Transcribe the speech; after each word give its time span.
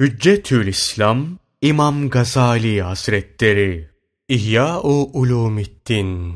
Hüccetül 0.00 0.66
İslam 0.66 1.26
İmam 1.62 2.10
Gazali 2.10 2.82
Hazretleri 2.82 3.88
İhya-u 4.28 5.10
Ulumiddin 5.12 6.34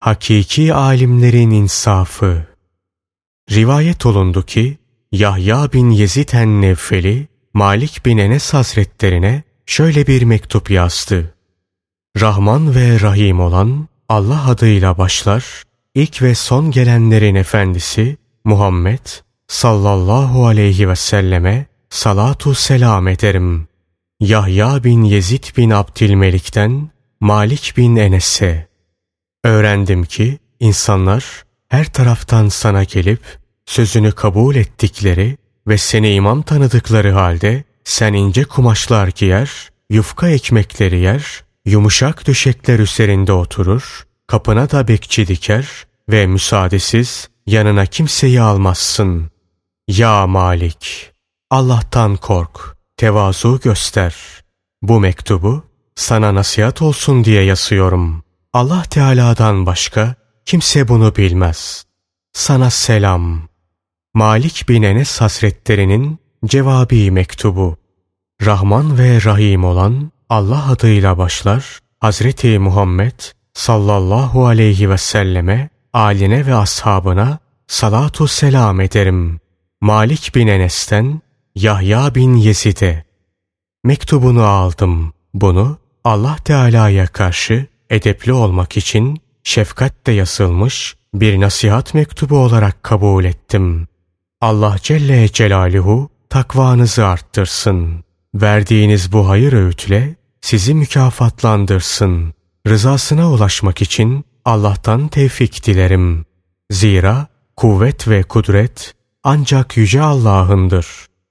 Hakiki 0.00 0.74
alimlerin 0.74 1.50
insafı 1.50 2.46
Rivayet 3.50 4.06
olundu 4.06 4.46
ki 4.46 4.78
Yahya 5.12 5.72
bin 5.72 5.90
Yezid 5.90 6.28
en-Nevfeli 6.32 7.28
Malik 7.54 8.06
bin 8.06 8.18
Enes 8.18 8.54
Hazretlerine 8.54 9.42
şöyle 9.66 10.06
bir 10.06 10.22
mektup 10.22 10.70
yazdı. 10.70 11.34
Rahman 12.20 12.74
ve 12.74 13.00
Rahim 13.00 13.40
olan 13.40 13.88
Allah 14.08 14.48
adıyla 14.48 14.98
başlar, 14.98 15.62
ilk 15.94 16.22
ve 16.22 16.34
son 16.34 16.70
gelenlerin 16.70 17.34
efendisi 17.34 18.16
Muhammed 18.44 19.06
sallallahu 19.48 20.46
aleyhi 20.46 20.88
ve 20.88 20.96
selleme 20.96 21.66
salatu 21.96 22.54
selam 22.54 23.08
ederim. 23.08 23.68
Yahya 24.20 24.84
bin 24.84 25.02
Yezid 25.02 25.44
bin 25.56 25.70
Abdülmelik'ten 25.70 26.90
Malik 27.20 27.74
bin 27.76 27.96
Enes'e. 27.96 28.68
Öğrendim 29.44 30.04
ki 30.04 30.38
insanlar 30.60 31.44
her 31.68 31.92
taraftan 31.92 32.48
sana 32.48 32.84
gelip 32.84 33.20
sözünü 33.66 34.12
kabul 34.12 34.56
ettikleri 34.56 35.36
ve 35.66 35.78
seni 35.78 36.12
imam 36.14 36.42
tanıdıkları 36.42 37.12
halde 37.12 37.64
sen 37.84 38.12
ince 38.12 38.44
kumaşlar 38.44 39.08
giyer, 39.08 39.70
yufka 39.90 40.28
ekmekleri 40.28 40.98
yer, 40.98 41.44
yumuşak 41.66 42.26
düşekler 42.26 42.78
üzerinde 42.78 43.32
oturur, 43.32 44.06
kapına 44.26 44.70
da 44.70 44.88
bekçi 44.88 45.26
diker 45.26 45.68
ve 46.08 46.26
müsaadesiz 46.26 47.28
yanına 47.46 47.86
kimseyi 47.86 48.40
almazsın. 48.40 49.30
Ya 49.88 50.26
Malik! 50.26 51.15
Allah'tan 51.50 52.16
kork, 52.16 52.76
tevazu 52.96 53.60
göster. 53.60 54.14
Bu 54.82 55.00
mektubu 55.00 55.64
sana 55.94 56.34
nasihat 56.34 56.82
olsun 56.82 57.24
diye 57.24 57.42
yazıyorum. 57.42 58.24
Allah 58.52 58.82
Teala'dan 58.82 59.66
başka 59.66 60.14
kimse 60.46 60.88
bunu 60.88 61.16
bilmez. 61.16 61.84
Sana 62.32 62.70
selam. 62.70 63.48
Malik 64.14 64.68
bin 64.68 64.82
Enes 64.82 65.20
Hazretlerinin 65.20 66.18
cevabi 66.44 67.10
mektubu. 67.10 67.76
Rahman 68.44 68.98
ve 68.98 69.24
Rahim 69.24 69.64
olan 69.64 70.10
Allah 70.28 70.70
adıyla 70.70 71.18
başlar. 71.18 71.78
Hazreti 72.00 72.58
Muhammed 72.58 73.20
sallallahu 73.54 74.46
aleyhi 74.46 74.90
ve 74.90 74.98
selleme, 74.98 75.68
aline 75.92 76.46
ve 76.46 76.54
ashabına 76.54 77.38
salatu 77.66 78.28
selam 78.28 78.80
ederim. 78.80 79.40
Malik 79.80 80.34
bin 80.34 80.46
Enes'ten 80.46 81.20
Yahya 81.56 82.14
bin 82.14 82.34
Yezid'e 82.34 83.04
mektubunu 83.84 84.42
aldım. 84.42 85.12
Bunu 85.34 85.78
Allah 86.04 86.36
Teala'ya 86.44 87.06
karşı 87.06 87.66
edepli 87.90 88.32
olmak 88.32 88.76
için 88.76 89.20
şefkatle 89.44 90.12
yazılmış 90.12 90.96
bir 91.14 91.40
nasihat 91.40 91.94
mektubu 91.94 92.38
olarak 92.38 92.82
kabul 92.82 93.24
ettim. 93.24 93.88
Allah 94.40 94.76
Celle 94.82 95.28
Celaluhu 95.28 96.10
takvanızı 96.30 97.06
arttırsın. 97.06 98.04
Verdiğiniz 98.34 99.12
bu 99.12 99.28
hayır 99.28 99.52
öğütle 99.52 100.16
sizi 100.40 100.74
mükafatlandırsın. 100.74 102.34
Rızasına 102.68 103.30
ulaşmak 103.30 103.82
için 103.82 104.24
Allah'tan 104.44 105.08
tevfik 105.08 105.66
dilerim. 105.66 106.24
Zira 106.70 107.26
kuvvet 107.56 108.08
ve 108.08 108.22
kudret 108.22 108.94
ancak 109.24 109.76
Yüce 109.76 110.02
Allah'ındır. 110.02 110.86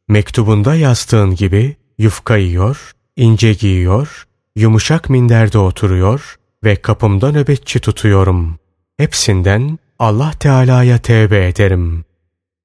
Mektubunda 0.08 0.76
yazdığın 0.76 1.36
gibi 1.36 1.76
yufka 1.98 2.38
yiyor, 2.38 2.92
ince 3.16 3.54
giyiyor, 3.54 4.28
yumuşak 4.56 5.10
minderde 5.10 5.58
oturuyor 5.58 6.36
ve 6.64 6.76
kapımda 6.76 7.32
nöbetçi 7.32 7.80
tutuyorum. 7.80 8.60
Hepsinden 8.98 9.80
Allah 10.00 10.32
Teala'ya 10.40 10.98
tevbe 10.98 11.48
ederim. 11.48 12.06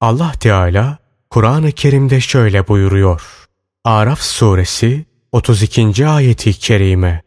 Allah 0.00 0.32
Teala 0.32 0.98
Kur'an-ı 1.30 1.72
Kerim'de 1.72 2.20
şöyle 2.20 2.68
buyuruyor. 2.68 3.22
Araf 3.84 4.20
suresi 4.20 5.04
32. 5.32 6.06
ayeti 6.06 6.52
kerime. 6.52 7.22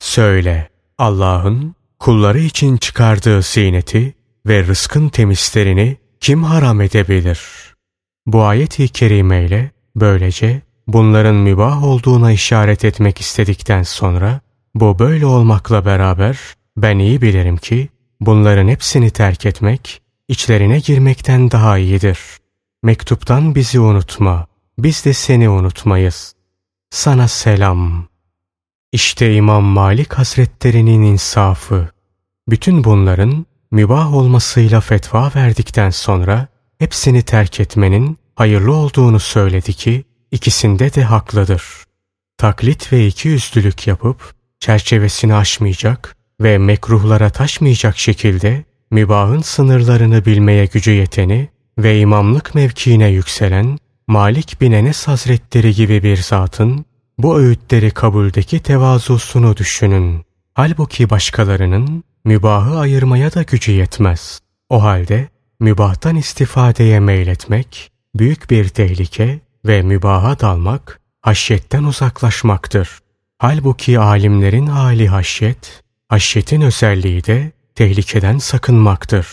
Söyle 0.00 0.68
Allah'ın 0.98 1.74
kulları 1.98 2.38
için 2.38 2.76
çıkardığı 2.76 3.42
ziyneti 3.42 4.14
ve 4.46 4.66
rızkın 4.66 5.08
temizlerini 5.08 5.96
kim 6.20 6.44
haram 6.44 6.80
edebilir? 6.80 7.40
Bu 8.26 8.44
ayet-i 8.44 8.88
kerimeyle 8.88 9.70
böylece 9.96 10.62
bunların 10.86 11.34
mübah 11.34 11.84
olduğuna 11.84 12.32
işaret 12.32 12.84
etmek 12.84 13.20
istedikten 13.20 13.82
sonra 13.82 14.40
bu 14.74 14.98
böyle 14.98 15.26
olmakla 15.26 15.84
beraber 15.84 16.38
ben 16.76 16.98
iyi 16.98 17.22
bilirim 17.22 17.56
ki 17.56 17.88
bunların 18.20 18.68
hepsini 18.68 19.10
terk 19.10 19.46
etmek 19.46 20.02
içlerine 20.28 20.78
girmekten 20.78 21.50
daha 21.50 21.78
iyidir. 21.78 22.18
Mektuptan 22.82 23.54
bizi 23.54 23.80
unutma, 23.80 24.46
biz 24.78 25.04
de 25.04 25.12
seni 25.12 25.48
unutmayız. 25.48 26.34
Sana 26.90 27.28
selam. 27.28 28.08
İşte 28.92 29.34
İmam 29.34 29.64
Malik 29.64 30.12
Hazretlerinin 30.12 31.02
insafı. 31.02 31.88
Bütün 32.48 32.84
bunların 32.84 33.46
mübah 33.70 34.14
olmasıyla 34.14 34.80
fetva 34.80 35.30
verdikten 35.36 35.90
sonra 35.90 36.48
hepsini 36.78 37.22
terk 37.22 37.60
etmenin 37.60 38.18
hayırlı 38.34 38.74
olduğunu 38.74 39.20
söyledi 39.20 39.72
ki 39.72 40.04
ikisinde 40.30 40.94
de 40.94 41.02
haklıdır. 41.02 41.64
Taklit 42.38 42.92
ve 42.92 43.06
iki 43.06 43.28
yüzlülük 43.28 43.86
yapıp 43.86 44.34
çerçevesini 44.60 45.34
aşmayacak 45.34 46.16
ve 46.40 46.58
mekruhlara 46.58 47.30
taşmayacak 47.30 47.98
şekilde 47.98 48.64
mübahın 48.90 49.40
sınırlarını 49.40 50.24
bilmeye 50.24 50.66
gücü 50.66 50.90
yeteni 50.90 51.48
ve 51.78 52.00
imamlık 52.00 52.54
mevkiine 52.54 53.08
yükselen 53.08 53.78
Malik 54.06 54.60
bin 54.60 54.72
Enes 54.72 55.08
Hazretleri 55.08 55.74
gibi 55.74 56.02
bir 56.02 56.16
zatın 56.16 56.84
bu 57.18 57.38
öğütleri 57.38 57.90
kabuldeki 57.90 58.60
tevazusunu 58.60 59.56
düşünün. 59.56 60.24
Halbuki 60.54 61.10
başkalarının 61.10 62.04
mübahı 62.24 62.78
ayırmaya 62.78 63.34
da 63.34 63.42
gücü 63.42 63.72
yetmez. 63.72 64.40
O 64.68 64.82
halde 64.82 65.28
mübahtan 65.60 66.16
istifadeye 66.16 67.00
meyletmek 67.00 67.90
büyük 68.14 68.50
bir 68.50 68.68
tehlike 68.68 69.40
ve 69.66 69.82
mübaha 69.82 70.40
dalmak 70.40 71.00
haşyetten 71.22 71.84
uzaklaşmaktır. 71.84 72.98
Halbuki 73.38 73.98
alimlerin 73.98 74.66
hali 74.66 75.08
haşyet, 75.08 75.82
haşyetin 76.08 76.60
özelliği 76.60 77.24
de 77.24 77.52
tehlikeden 77.74 78.38
sakınmaktır. 78.38 79.26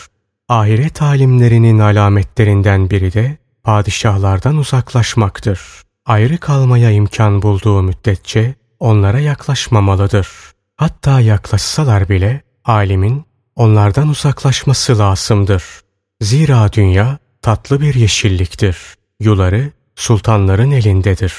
Ahiret 0.48 1.02
alimlerinin 1.02 1.78
alametlerinden 1.78 2.90
biri 2.90 3.12
de 3.12 3.36
padişahlardan 3.62 4.56
uzaklaşmaktır. 4.56 5.60
Ayrı 6.06 6.38
kalmaya 6.38 6.90
imkan 6.90 7.42
bulduğu 7.42 7.82
müddetçe 7.82 8.54
onlara 8.80 9.18
yaklaşmamalıdır. 9.18 10.28
Hatta 10.76 11.20
yaklaşsalar 11.20 12.08
bile 12.08 12.42
alimin 12.64 13.24
onlardan 13.56 14.08
uzaklaşması 14.08 14.98
lazımdır. 14.98 15.83
Zira 16.24 16.72
dünya 16.72 17.18
tatlı 17.42 17.80
bir 17.80 17.94
yeşilliktir. 17.94 18.76
Yuları 19.20 19.70
sultanların 19.96 20.70
elindedir. 20.70 21.34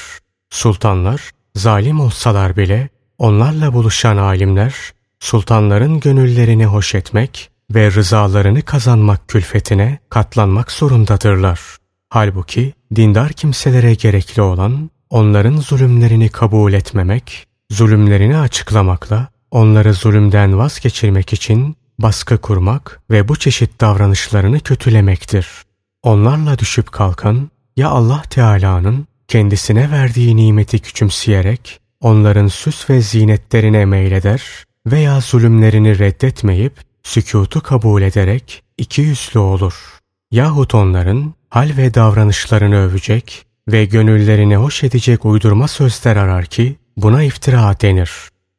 Sultanlar 0.50 1.30
zalim 1.54 2.00
olsalar 2.00 2.56
bile 2.56 2.88
onlarla 3.18 3.72
buluşan 3.72 4.16
alimler 4.16 4.74
sultanların 5.20 6.00
gönüllerini 6.00 6.66
hoş 6.66 6.94
etmek 6.94 7.50
ve 7.70 7.92
rızalarını 7.92 8.62
kazanmak 8.62 9.28
külfetine 9.28 9.98
katlanmak 10.10 10.72
zorundadırlar. 10.72 11.60
Halbuki 12.08 12.72
dindar 12.94 13.32
kimselere 13.32 13.94
gerekli 13.94 14.42
olan 14.42 14.90
onların 15.10 15.56
zulümlerini 15.56 16.28
kabul 16.28 16.72
etmemek, 16.72 17.46
zulümlerini 17.70 18.38
açıklamakla 18.38 19.28
onları 19.50 19.94
zulümden 19.94 20.58
vazgeçirmek 20.58 21.32
için 21.32 21.76
baskı 21.98 22.38
kurmak 22.38 23.00
ve 23.10 23.28
bu 23.28 23.36
çeşit 23.36 23.80
davranışlarını 23.80 24.60
kötülemektir. 24.60 25.48
Onlarla 26.02 26.58
düşüp 26.58 26.92
kalkan 26.92 27.50
ya 27.76 27.88
Allah 27.88 28.22
Teala'nın 28.30 29.06
kendisine 29.28 29.90
verdiği 29.90 30.36
nimeti 30.36 30.78
küçümseyerek 30.78 31.80
onların 32.00 32.46
süs 32.46 32.90
ve 32.90 33.00
zinetlerine 33.00 33.84
meyleder 33.84 34.42
veya 34.86 35.20
zulümlerini 35.20 35.98
reddetmeyip 35.98 36.72
sükutu 37.02 37.60
kabul 37.60 38.02
ederek 38.02 38.62
iki 38.78 39.02
yüzlü 39.02 39.38
olur. 39.38 39.74
Yahut 40.30 40.74
onların 40.74 41.34
hal 41.50 41.76
ve 41.76 41.94
davranışlarını 41.94 42.76
övecek 42.76 43.46
ve 43.68 43.84
gönüllerini 43.84 44.56
hoş 44.56 44.84
edecek 44.84 45.24
uydurma 45.24 45.68
sözler 45.68 46.16
arar 46.16 46.44
ki 46.46 46.76
buna 46.96 47.22
iftira 47.22 47.80
denir. 47.80 48.10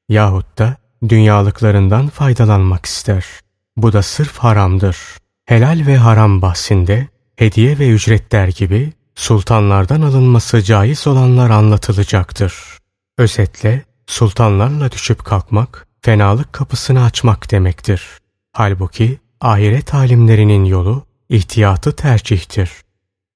Yahut 0.10 0.58
da 0.58 0.78
dünyalıklarından 1.10 2.08
faydalanmak 2.08 2.86
ister. 2.86 3.26
Bu 3.78 3.94
da 3.94 4.04
sırf 4.04 4.38
haramdır. 4.38 4.98
Helal 5.46 5.84
ve 5.88 5.98
haram 5.98 6.42
bahsinde 6.42 7.08
hediye 7.36 7.80
ve 7.80 7.90
ücretler 7.90 8.48
gibi 8.48 8.94
sultanlardan 9.16 10.02
alınması 10.02 10.62
caiz 10.62 11.08
olanlar 11.08 11.50
anlatılacaktır. 11.50 12.54
Özetle 13.18 13.86
sultanlarla 14.08 14.92
düşüp 14.92 15.26
kalkmak 15.26 15.88
fenalık 16.02 16.54
kapısını 16.54 17.04
açmak 17.04 17.52
demektir. 17.52 18.04
Halbuki 18.54 19.20
ahiret 19.42 19.94
alimlerinin 19.94 20.66
yolu 20.66 21.06
ihtiyatı 21.30 21.96
tercihtir. 21.96 22.72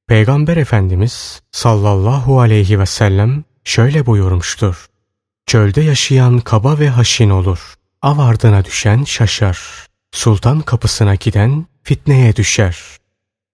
Peygamber 0.07 0.57
Efendimiz 0.57 1.41
sallallahu 1.51 2.39
aleyhi 2.39 2.79
ve 2.79 2.85
sellem 2.85 3.43
şöyle 3.63 4.05
buyurmuştur. 4.05 4.85
Çölde 5.51 5.81
yaşayan 5.81 6.39
kaba 6.39 6.79
ve 6.79 6.89
haşin 6.89 7.29
olur. 7.29 7.73
Av 8.01 8.19
ardına 8.19 8.65
düşen 8.65 9.03
şaşar. 9.03 9.59
Sultan 10.11 10.61
kapısına 10.61 11.15
giden 11.15 11.65
fitneye 11.83 12.35
düşer. 12.35 12.77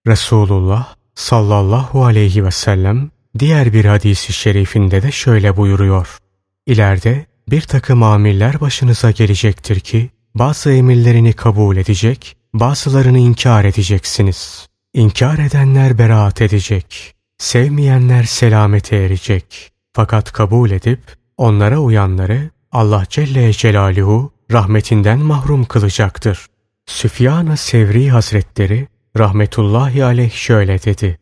Resulullah 0.06 0.94
sallallahu 1.14 2.04
aleyhi 2.04 2.44
ve 2.44 2.50
sellem 2.50 3.10
diğer 3.38 3.72
bir 3.72 3.84
hadisi 3.84 4.32
şerifinde 4.32 5.02
de 5.02 5.12
şöyle 5.12 5.56
buyuruyor. 5.56 6.18
İleride 6.66 7.26
bir 7.48 7.60
takım 7.60 8.02
amiller 8.02 8.60
başınıza 8.60 9.10
gelecektir 9.10 9.80
ki 9.80 10.10
bazı 10.34 10.72
emirlerini 10.72 11.32
kabul 11.32 11.76
edecek, 11.76 12.36
bazılarını 12.54 13.18
inkar 13.18 13.64
edeceksiniz. 13.64 14.66
İnkar 14.94 15.38
edenler 15.38 15.98
beraat 15.98 16.42
edecek, 16.42 17.14
sevmeyenler 17.38 18.24
selamete 18.24 18.96
erecek. 18.96 19.72
Fakat 19.92 20.32
kabul 20.32 20.70
edip 20.70 21.18
onlara 21.38 21.78
uyanları 21.78 22.50
Allah 22.72 23.04
Celle 23.08 23.52
Celaluhu 23.52 24.32
rahmetinden 24.52 25.18
mahrum 25.18 25.64
kılacaktır. 25.64 26.46
Süfyan-ı 26.86 27.56
Sevri 27.56 28.10
Hazretleri 28.10 28.88
rahmetullahi 29.18 30.04
aleyh 30.04 30.32
şöyle 30.32 30.82
dedi. 30.82 31.18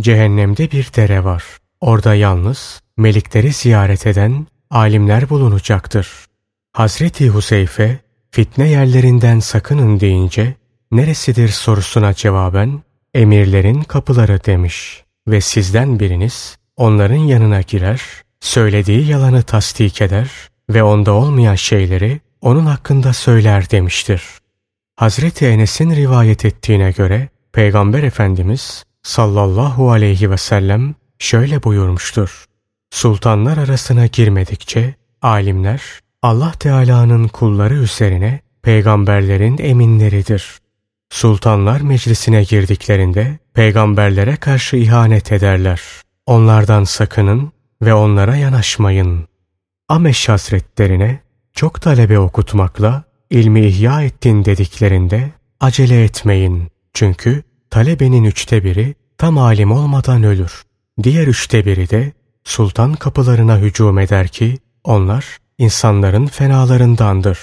Cehennemde 0.00 0.70
bir 0.70 0.90
dere 0.96 1.24
var. 1.24 1.44
Orada 1.80 2.14
yalnız 2.14 2.80
melikleri 2.96 3.52
ziyaret 3.52 4.06
eden 4.06 4.46
alimler 4.70 5.30
bulunacaktır. 5.30 6.08
Hazreti 6.72 7.28
Huseyfe 7.28 7.98
fitne 8.30 8.68
yerlerinden 8.68 9.40
sakının 9.40 10.00
deyince 10.00 10.54
neresidir 10.92 11.48
sorusuna 11.48 12.14
cevaben 12.14 12.82
emirlerin 13.14 13.82
kapıları 13.82 14.44
demiş 14.44 15.04
ve 15.28 15.40
sizden 15.40 16.00
biriniz 16.00 16.58
onların 16.76 17.16
yanına 17.16 17.60
girer, 17.60 18.02
söylediği 18.40 19.06
yalanı 19.06 19.42
tasdik 19.42 20.02
eder 20.02 20.30
ve 20.70 20.82
onda 20.82 21.12
olmayan 21.12 21.54
şeyleri 21.54 22.20
onun 22.40 22.66
hakkında 22.66 23.12
söyler 23.12 23.70
demiştir. 23.70 24.22
Hazreti 24.96 25.46
Enes'in 25.46 25.90
rivayet 25.90 26.44
ettiğine 26.44 26.90
göre 26.90 27.28
Peygamber 27.52 28.02
Efendimiz 28.02 28.84
sallallahu 29.02 29.90
aleyhi 29.90 30.30
ve 30.30 30.36
sellem 30.36 30.94
şöyle 31.18 31.62
buyurmuştur. 31.62 32.44
Sultanlar 32.90 33.56
arasına 33.56 34.06
girmedikçe 34.06 34.94
alimler 35.22 35.82
Allah 36.22 36.52
Teala'nın 36.52 37.28
kulları 37.28 37.74
üzerine 37.74 38.40
peygamberlerin 38.62 39.58
eminleridir. 39.58 40.58
Sultanlar 41.10 41.80
meclisine 41.80 42.42
girdiklerinde 42.42 43.38
peygamberlere 43.54 44.36
karşı 44.36 44.76
ihanet 44.76 45.32
ederler. 45.32 45.80
Onlardan 46.26 46.84
sakının 46.84 47.52
ve 47.82 47.94
onlara 47.94 48.36
yanaşmayın. 48.36 49.28
Ameş 49.88 50.28
hasretlerine 50.28 51.20
çok 51.52 51.82
talebe 51.82 52.18
okutmakla 52.18 53.04
ilmi 53.30 53.66
ihya 53.66 54.02
ettin 54.02 54.44
dediklerinde 54.44 55.30
acele 55.60 56.04
etmeyin. 56.04 56.68
Çünkü 56.94 57.42
talebenin 57.70 58.24
üçte 58.24 58.64
biri 58.64 58.94
tam 59.18 59.38
alim 59.38 59.72
olmadan 59.72 60.22
ölür. 60.22 60.62
Diğer 61.02 61.26
üçte 61.26 61.64
biri 61.66 61.90
de 61.90 62.12
sultan 62.44 62.94
kapılarına 62.94 63.58
hücum 63.58 63.98
eder 63.98 64.28
ki 64.28 64.58
onlar 64.84 65.38
insanların 65.58 66.26
fenalarındandır. 66.26 67.38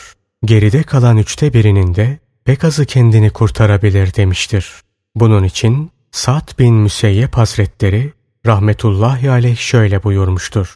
Geride 0.45 0.83
kalan 0.83 1.17
üçte 1.17 1.53
birinin 1.53 1.95
de 1.95 2.19
pek 2.45 2.63
azı 2.63 2.85
kendini 2.85 3.29
kurtarabilir 3.29 4.13
demiştir. 4.13 4.73
Bunun 5.15 5.43
için 5.43 5.91
Sa'd 6.11 6.59
bin 6.59 6.73
Müseyyep 6.73 7.37
Hazretleri 7.37 8.13
rahmetullahi 8.45 9.31
aleyh 9.31 9.57
şöyle 9.57 10.03
buyurmuştur. 10.03 10.75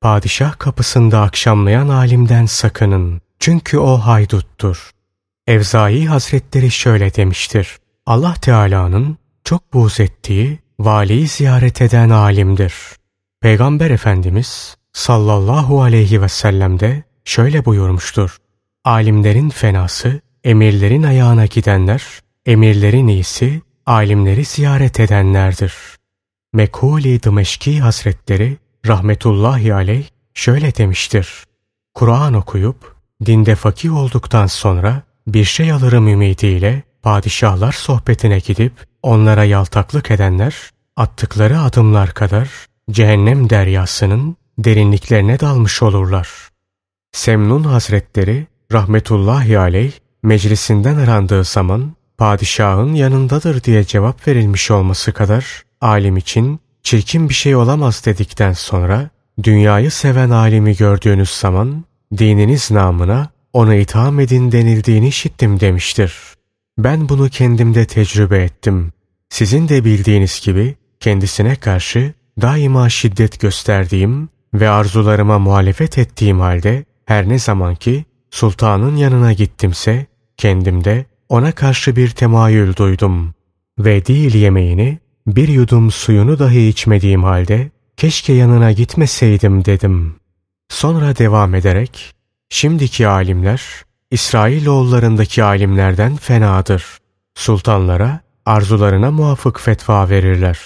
Padişah 0.00 0.58
kapısında 0.58 1.20
akşamlayan 1.20 1.88
alimden 1.88 2.46
sakının. 2.46 3.20
Çünkü 3.38 3.78
o 3.78 3.98
hayduttur. 3.98 4.90
Evzai 5.46 6.06
Hazretleri 6.06 6.70
şöyle 6.70 7.14
demiştir. 7.14 7.78
Allah 8.06 8.34
Teala'nın 8.34 9.18
çok 9.44 9.72
buğz 9.72 10.00
ettiği 10.00 10.58
valiyi 10.78 11.28
ziyaret 11.28 11.82
eden 11.82 12.10
alimdir. 12.10 12.74
Peygamber 13.40 13.90
Efendimiz 13.90 14.76
sallallahu 14.92 15.82
aleyhi 15.82 16.22
ve 16.22 16.28
sellem 16.28 16.80
de 16.80 17.02
şöyle 17.24 17.64
buyurmuştur. 17.64 18.36
Alimlerin 18.84 19.50
fenası, 19.50 20.20
emirlerin 20.44 21.02
ayağına 21.02 21.46
gidenler, 21.46 22.02
emirlerin 22.46 23.08
iyisi, 23.08 23.62
alimleri 23.86 24.44
ziyaret 24.44 25.00
edenlerdir. 25.00 25.97
Mekhuli 26.52 27.22
Dımeşki 27.22 27.80
Hazretleri 27.80 28.56
rahmetullahi 28.86 29.74
aleyh 29.74 30.04
şöyle 30.34 30.76
demiştir. 30.76 31.44
Kur'an 31.94 32.34
okuyup 32.34 32.96
dinde 33.26 33.54
fakih 33.54 33.96
olduktan 33.96 34.46
sonra 34.46 35.02
bir 35.26 35.44
şey 35.44 35.72
alırım 35.72 36.08
ümidiyle 36.08 36.82
padişahlar 37.02 37.72
sohbetine 37.72 38.38
gidip 38.38 38.72
onlara 39.02 39.44
yaltaklık 39.44 40.10
edenler 40.10 40.70
attıkları 40.96 41.60
adımlar 41.60 42.14
kadar 42.14 42.48
cehennem 42.90 43.50
deryasının 43.50 44.36
derinliklerine 44.58 45.40
dalmış 45.40 45.82
olurlar. 45.82 46.28
Semnun 47.12 47.64
Hazretleri 47.64 48.46
rahmetullahi 48.72 49.58
aleyh 49.58 49.92
meclisinden 50.22 50.96
arandığı 50.96 51.44
zaman 51.44 51.92
padişahın 52.18 52.94
yanındadır 52.94 53.62
diye 53.64 53.84
cevap 53.84 54.28
verilmiş 54.28 54.70
olması 54.70 55.12
kadar 55.12 55.67
alim 55.80 56.16
için 56.16 56.60
çirkin 56.82 57.28
bir 57.28 57.34
şey 57.34 57.56
olamaz 57.56 58.02
dedikten 58.06 58.52
sonra 58.52 59.10
dünyayı 59.42 59.90
seven 59.90 60.30
alimi 60.30 60.76
gördüğünüz 60.76 61.30
zaman 61.30 61.84
dininiz 62.18 62.70
namına 62.70 63.30
ona 63.52 63.74
itham 63.74 64.20
edin 64.20 64.52
denildiğini 64.52 65.08
işittim 65.08 65.60
demiştir. 65.60 66.14
Ben 66.78 67.08
bunu 67.08 67.28
kendimde 67.28 67.84
tecrübe 67.86 68.42
ettim. 68.42 68.92
Sizin 69.28 69.68
de 69.68 69.84
bildiğiniz 69.84 70.40
gibi 70.44 70.74
kendisine 71.00 71.56
karşı 71.56 72.12
daima 72.40 72.88
şiddet 72.88 73.40
gösterdiğim 73.40 74.28
ve 74.54 74.68
arzularıma 74.68 75.38
muhalefet 75.38 75.98
ettiğim 75.98 76.40
halde 76.40 76.84
her 77.06 77.28
ne 77.28 77.38
zaman 77.38 77.74
ki 77.74 78.04
sultanın 78.30 78.96
yanına 78.96 79.32
gittimse 79.32 80.06
kendimde 80.36 81.06
ona 81.28 81.52
karşı 81.52 81.96
bir 81.96 82.10
temayül 82.10 82.76
duydum. 82.76 83.34
Ve 83.78 84.06
değil 84.06 84.34
yemeğini 84.34 84.98
bir 85.36 85.48
yudum 85.48 85.90
suyunu 85.90 86.38
dahi 86.38 86.68
içmediğim 86.68 87.24
halde 87.24 87.70
keşke 87.96 88.32
yanına 88.32 88.72
gitmeseydim 88.72 89.64
dedim. 89.64 90.14
Sonra 90.68 91.16
devam 91.16 91.54
ederek 91.54 92.14
şimdiki 92.50 93.08
alimler 93.08 93.62
İsrailoğullarındaki 94.10 95.44
alimlerden 95.44 96.16
fenadır. 96.16 96.84
Sultanlara 97.34 98.20
arzularına 98.46 99.10
muvafık 99.10 99.60
fetva 99.60 100.08
verirler. 100.08 100.58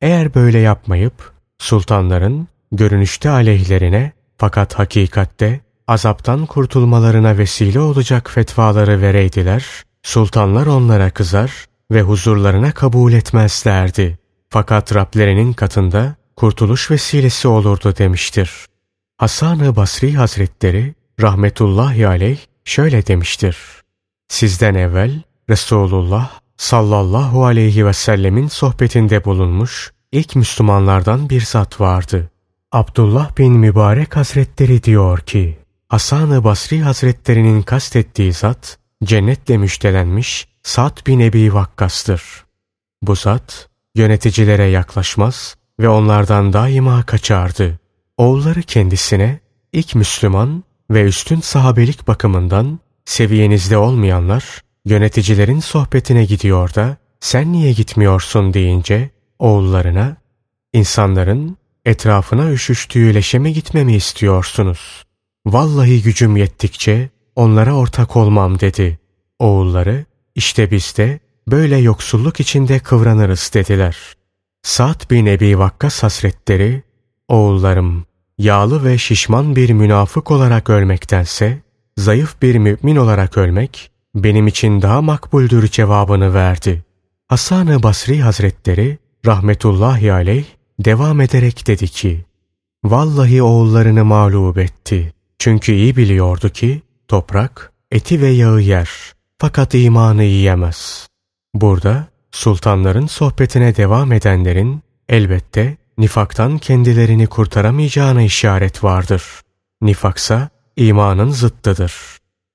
Eğer 0.00 0.34
böyle 0.34 0.58
yapmayıp 0.58 1.32
sultanların 1.58 2.48
görünüşte 2.72 3.30
aleyhlerine 3.30 4.12
fakat 4.38 4.78
hakikatte 4.78 5.60
azaptan 5.88 6.46
kurtulmalarına 6.46 7.38
vesile 7.38 7.80
olacak 7.80 8.30
fetvaları 8.30 9.00
vereydiler, 9.00 9.66
sultanlar 10.02 10.66
onlara 10.66 11.10
kızar 11.10 11.66
ve 11.90 12.02
huzurlarına 12.02 12.72
kabul 12.72 13.12
etmezlerdi. 13.12 14.18
Fakat 14.50 14.94
Rablerinin 14.94 15.52
katında 15.52 16.16
kurtuluş 16.36 16.90
vesilesi 16.90 17.48
olurdu 17.48 17.94
demiştir. 17.98 18.66
Hasan-ı 19.16 19.76
Basri 19.76 20.12
Hazretleri 20.14 20.94
rahmetullahi 21.20 22.06
aleyh 22.06 22.38
şöyle 22.64 23.06
demiştir. 23.06 23.56
Sizden 24.28 24.74
evvel 24.74 25.22
Resulullah 25.50 26.30
sallallahu 26.56 27.44
aleyhi 27.44 27.86
ve 27.86 27.92
sellemin 27.92 28.48
sohbetinde 28.48 29.24
bulunmuş 29.24 29.92
ilk 30.12 30.36
Müslümanlardan 30.36 31.30
bir 31.30 31.40
zat 31.40 31.80
vardı. 31.80 32.30
Abdullah 32.72 33.38
bin 33.38 33.52
Mübarek 33.52 34.16
Hazretleri 34.16 34.82
diyor 34.82 35.18
ki, 35.18 35.58
Hasan-ı 35.88 36.44
Basri 36.44 36.80
Hazretlerinin 36.80 37.62
kastettiği 37.62 38.32
zat, 38.32 38.78
cennetle 39.04 39.58
müştelenmiş 39.58 40.48
Sa'd 40.66 41.06
bin 41.06 41.20
Ebi 41.20 41.54
Vakkas'tır. 41.54 42.22
Bu 43.02 43.16
zat, 43.16 43.68
yöneticilere 43.94 44.64
yaklaşmaz 44.64 45.56
ve 45.80 45.88
onlardan 45.88 46.52
daima 46.52 47.02
kaçardı. 47.02 47.78
Oğulları 48.16 48.62
kendisine, 48.62 49.40
ilk 49.72 49.94
Müslüman 49.94 50.64
ve 50.90 51.02
üstün 51.02 51.40
sahabelik 51.40 52.08
bakımından 52.08 52.78
seviyenizde 53.04 53.76
olmayanlar, 53.76 54.62
yöneticilerin 54.84 55.60
sohbetine 55.60 56.24
gidiyor 56.24 56.74
da, 56.74 56.96
sen 57.20 57.52
niye 57.52 57.72
gitmiyorsun 57.72 58.54
deyince, 58.54 59.10
oğullarına, 59.38 60.16
İnsanların 60.72 61.56
etrafına 61.84 62.52
üşüştüğü 62.52 63.14
leşe 63.14 63.38
mi 63.38 63.52
gitmemi 63.52 63.94
istiyorsunuz? 63.94 65.04
Vallahi 65.46 66.02
gücüm 66.02 66.36
yettikçe 66.36 67.10
onlara 67.36 67.74
ortak 67.74 68.16
olmam 68.16 68.60
dedi. 68.60 68.98
Oğulları 69.38 70.04
işte 70.36 70.70
biz 70.70 70.96
de 70.96 71.20
böyle 71.48 71.76
yoksulluk 71.76 72.40
içinde 72.40 72.78
kıvranırız 72.78 73.50
dediler. 73.54 73.96
Sa'd 74.62 75.10
bin 75.10 75.26
Ebi 75.26 75.58
Vakkas 75.58 76.02
hasretleri, 76.02 76.82
oğullarım 77.28 78.06
yağlı 78.38 78.84
ve 78.84 78.98
şişman 78.98 79.56
bir 79.56 79.70
münafık 79.70 80.30
olarak 80.30 80.70
ölmektense, 80.70 81.62
zayıf 81.96 82.42
bir 82.42 82.58
mümin 82.58 82.96
olarak 82.96 83.38
ölmek 83.38 83.90
benim 84.14 84.46
için 84.46 84.82
daha 84.82 85.02
makbuldür 85.02 85.68
cevabını 85.68 86.34
verdi. 86.34 86.84
Hasan-ı 87.28 87.82
Basri 87.82 88.20
Hazretleri 88.20 88.98
rahmetullahi 89.26 90.12
aleyh 90.12 90.44
devam 90.78 91.20
ederek 91.20 91.66
dedi 91.66 91.88
ki, 91.88 92.24
Vallahi 92.84 93.42
oğullarını 93.42 94.04
mağlup 94.04 94.58
etti. 94.58 95.12
Çünkü 95.38 95.72
iyi 95.72 95.96
biliyordu 95.96 96.48
ki 96.48 96.82
toprak 97.08 97.72
eti 97.90 98.20
ve 98.20 98.28
yağı 98.28 98.60
yer 98.60 99.15
fakat 99.38 99.74
imanı 99.74 100.22
yiyemez. 100.22 101.08
Burada 101.54 102.06
sultanların 102.30 103.06
sohbetine 103.06 103.76
devam 103.76 104.12
edenlerin 104.12 104.82
elbette 105.08 105.76
nifaktan 105.98 106.58
kendilerini 106.58 107.26
kurtaramayacağına 107.26 108.22
işaret 108.22 108.84
vardır. 108.84 109.22
Nifaksa 109.82 110.48
imanın 110.76 111.30
zıttıdır. 111.30 111.94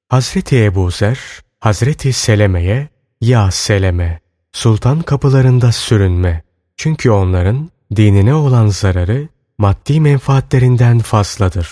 Hazreti 0.09 0.63
Ebu 0.63 0.91
Zer, 0.91 1.19
Hazreti 1.59 2.13
Seleme'ye 2.13 2.89
ya 3.21 3.51
Seleme, 3.51 4.19
sultan 4.51 5.01
kapılarında 5.01 5.71
sürünme. 5.71 6.43
Çünkü 6.77 7.11
onların 7.11 7.71
dinine 7.95 8.33
olan 8.33 8.67
zararı 8.67 9.27
maddi 9.57 10.00
menfaatlerinden 10.00 11.00
fazladır. 11.00 11.69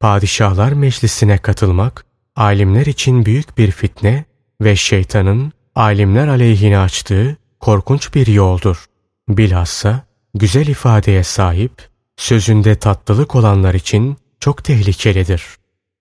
Padişahlar 0.00 0.72
meclisine 0.72 1.38
katılmak, 1.38 2.04
alimler 2.36 2.86
için 2.86 3.26
büyük 3.26 3.58
bir 3.58 3.70
fitne 3.70 4.24
ve 4.60 4.76
şeytanın 4.76 5.52
alimler 5.74 6.28
aleyhine 6.28 6.78
açtığı 6.78 7.36
korkunç 7.60 8.14
bir 8.14 8.26
yoldur. 8.26 8.84
Bilhassa 9.28 10.04
güzel 10.34 10.66
ifadeye 10.66 11.24
sahip, 11.24 11.88
sözünde 12.16 12.74
tatlılık 12.74 13.34
olanlar 13.34 13.74
için 13.74 14.16
çok 14.40 14.64
tehlikelidir. 14.64 15.44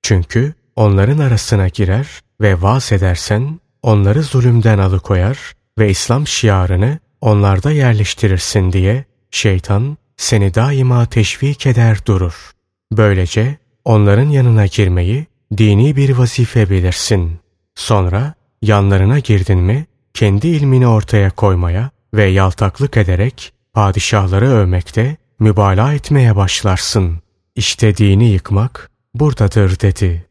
Çünkü 0.04 0.54
onların 0.76 1.18
arasına 1.20 1.68
girer 1.68 2.08
ve 2.42 2.62
vaaz 2.62 2.92
edersen 2.92 3.60
onları 3.84 4.24
zulümden 4.24 4.78
alıkoyar 4.78 5.54
ve 5.80 5.90
İslam 5.90 6.28
şiarını 6.28 7.00
onlarda 7.22 7.72
yerleştirirsin 7.72 8.72
diye 8.72 9.06
şeytan 9.32 9.98
seni 10.18 10.54
daima 10.54 11.06
teşvik 11.06 11.66
eder 11.66 11.98
durur. 12.06 12.52
Böylece 12.92 13.58
onların 13.86 14.30
yanına 14.30 14.66
girmeyi 14.66 15.26
dini 15.58 15.96
bir 15.96 16.18
vazife 16.18 16.70
bilirsin. 16.70 17.40
Sonra 17.76 18.34
yanlarına 18.62 19.20
girdin 19.20 19.60
mi 19.60 19.86
kendi 20.14 20.48
ilmini 20.48 20.88
ortaya 20.88 21.30
koymaya 21.30 21.90
ve 22.14 22.24
yaltaklık 22.26 22.98
ederek 22.98 23.54
padişahları 23.74 24.48
övmekte 24.48 25.18
mübalağa 25.40 25.94
etmeye 25.94 26.36
başlarsın. 26.36 27.20
İşte 27.56 27.98
dini 27.98 28.30
yıkmak 28.30 28.90
buradadır 29.14 29.80
dedi. 29.80 30.26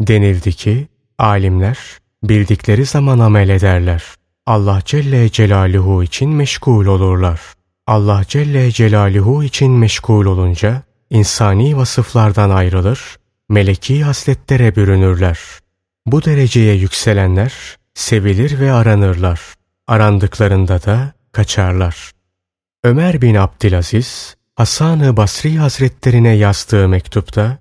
Denildi 0.00 0.52
ki 0.52 0.88
alimler 1.18 1.78
bildikleri 2.22 2.86
zaman 2.86 3.18
amel 3.18 3.48
ederler. 3.48 4.04
Allah 4.46 4.82
Celle 4.84 5.30
Celaluhu 5.30 6.02
için 6.02 6.30
meşgul 6.30 6.86
olurlar. 6.86 7.40
Allah 7.86 8.22
Celle 8.28 8.70
Celaluhu 8.70 9.44
için 9.44 9.72
meşgul 9.72 10.26
olunca 10.26 10.82
insani 11.10 11.76
vasıflardan 11.76 12.50
ayrılır, 12.50 13.18
meleki 13.48 14.04
hasletlere 14.04 14.76
bürünürler. 14.76 15.38
Bu 16.06 16.24
dereceye 16.24 16.74
yükselenler 16.74 17.76
sevilir 17.94 18.60
ve 18.60 18.72
aranırlar. 18.72 19.40
Arandıklarında 19.86 20.82
da 20.82 21.12
kaçarlar. 21.32 22.10
Ömer 22.84 23.22
bin 23.22 23.34
Abdülaziz, 23.34 24.36
Hasan-ı 24.56 25.16
Basri 25.16 25.58
Hazretlerine 25.58 26.36
yazdığı 26.36 26.88
mektupta, 26.88 27.58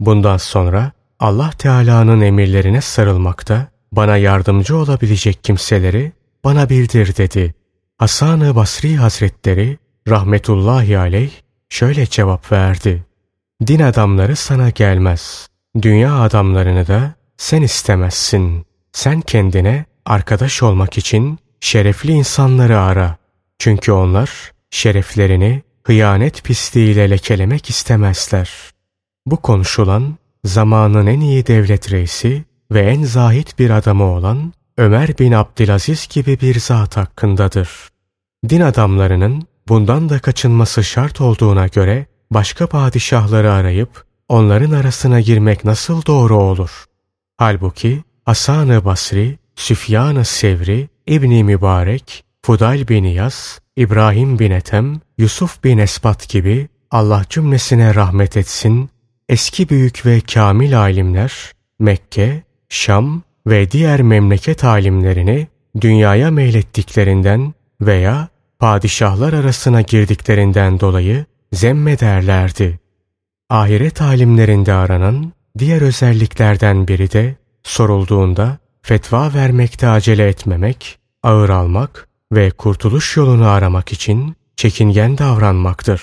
bundan 0.00 0.36
sonra 0.36 0.92
Allah 1.20 1.50
Teala'nın 1.50 2.20
emirlerine 2.20 2.80
sarılmakta, 2.80 3.66
bana 3.92 4.16
yardımcı 4.16 4.76
olabilecek 4.76 5.44
kimseleri 5.44 6.12
bana 6.44 6.70
bildir 6.70 7.16
dedi. 7.16 7.54
Hasan-ı 7.98 8.54
Basri 8.54 8.96
Hazretleri 8.96 9.78
rahmetullahi 10.08 10.98
aleyh 10.98 11.30
şöyle 11.68 12.06
cevap 12.06 12.52
verdi. 12.52 13.04
Din 13.66 13.80
adamları 13.80 14.36
sana 14.36 14.70
gelmez. 14.70 15.48
Dünya 15.82 16.20
adamlarını 16.20 16.86
da 16.86 17.14
sen 17.38 17.62
istemezsin. 17.62 18.66
Sen 18.92 19.20
kendine 19.20 19.84
arkadaş 20.06 20.62
olmak 20.62 20.98
için 20.98 21.38
şerefli 21.60 22.12
insanları 22.12 22.80
ara. 22.80 23.16
Çünkü 23.58 23.92
onlar 23.92 24.52
şereflerini 24.70 25.62
hıyanet 25.84 26.44
pisliğiyle 26.44 27.10
lekelemek 27.10 27.70
istemezler. 27.70 28.50
Bu 29.26 29.36
konuşulan 29.36 30.16
zamanın 30.44 31.06
en 31.06 31.20
iyi 31.20 31.46
devlet 31.46 31.92
reisi 31.92 32.44
ve 32.70 32.80
en 32.80 33.02
zahit 33.02 33.58
bir 33.58 33.70
adamı 33.70 34.04
olan 34.04 34.52
Ömer 34.78 35.18
bin 35.18 35.32
Abdülaziz 35.32 36.08
gibi 36.10 36.40
bir 36.40 36.60
zat 36.60 36.96
hakkındadır. 36.96 37.68
Din 38.48 38.60
adamlarının 38.60 39.46
bundan 39.68 40.08
da 40.08 40.18
kaçınması 40.18 40.84
şart 40.84 41.20
olduğuna 41.20 41.66
göre 41.66 42.06
başka 42.30 42.66
padişahları 42.66 43.52
arayıp 43.52 44.04
onların 44.28 44.70
arasına 44.70 45.20
girmek 45.20 45.64
nasıl 45.64 46.06
doğru 46.06 46.36
olur? 46.36 46.87
Halbuki 47.38 48.02
Hasan-ı 48.24 48.84
Basri, 48.84 49.38
Süfyan-ı 49.56 50.24
Sevri, 50.24 50.88
İbni 51.06 51.44
Mübarek, 51.44 52.24
Fudayl 52.42 52.88
bin 52.88 53.04
Yas, 53.04 53.58
İbrahim 53.76 54.38
bin 54.38 54.50
Ethem, 54.50 55.00
Yusuf 55.18 55.64
bin 55.64 55.78
Esbat 55.78 56.28
gibi 56.28 56.68
Allah 56.90 57.22
cümlesine 57.30 57.94
rahmet 57.94 58.36
etsin, 58.36 58.90
eski 59.28 59.68
büyük 59.68 60.06
ve 60.06 60.20
kamil 60.20 60.78
alimler 60.78 61.32
Mekke, 61.78 62.42
Şam 62.68 63.22
ve 63.46 63.70
diğer 63.70 64.02
memleket 64.02 64.64
alimlerini 64.64 65.46
dünyaya 65.80 66.30
meylettiklerinden 66.30 67.54
veya 67.80 68.28
padişahlar 68.58 69.32
arasına 69.32 69.80
girdiklerinden 69.80 70.80
dolayı 70.80 71.24
zemmederlerdi. 71.52 72.78
Ahiret 73.50 74.02
alimlerinde 74.02 74.72
aranan 74.72 75.32
diğer 75.58 75.82
özelliklerden 75.82 76.88
biri 76.88 77.12
de 77.12 77.36
sorulduğunda 77.62 78.58
fetva 78.82 79.34
vermekte 79.34 79.88
acele 79.88 80.28
etmemek, 80.28 80.98
ağır 81.22 81.48
almak 81.48 82.08
ve 82.32 82.50
kurtuluş 82.50 83.16
yolunu 83.16 83.48
aramak 83.48 83.92
için 83.92 84.36
çekingen 84.56 85.18
davranmaktır. 85.18 86.02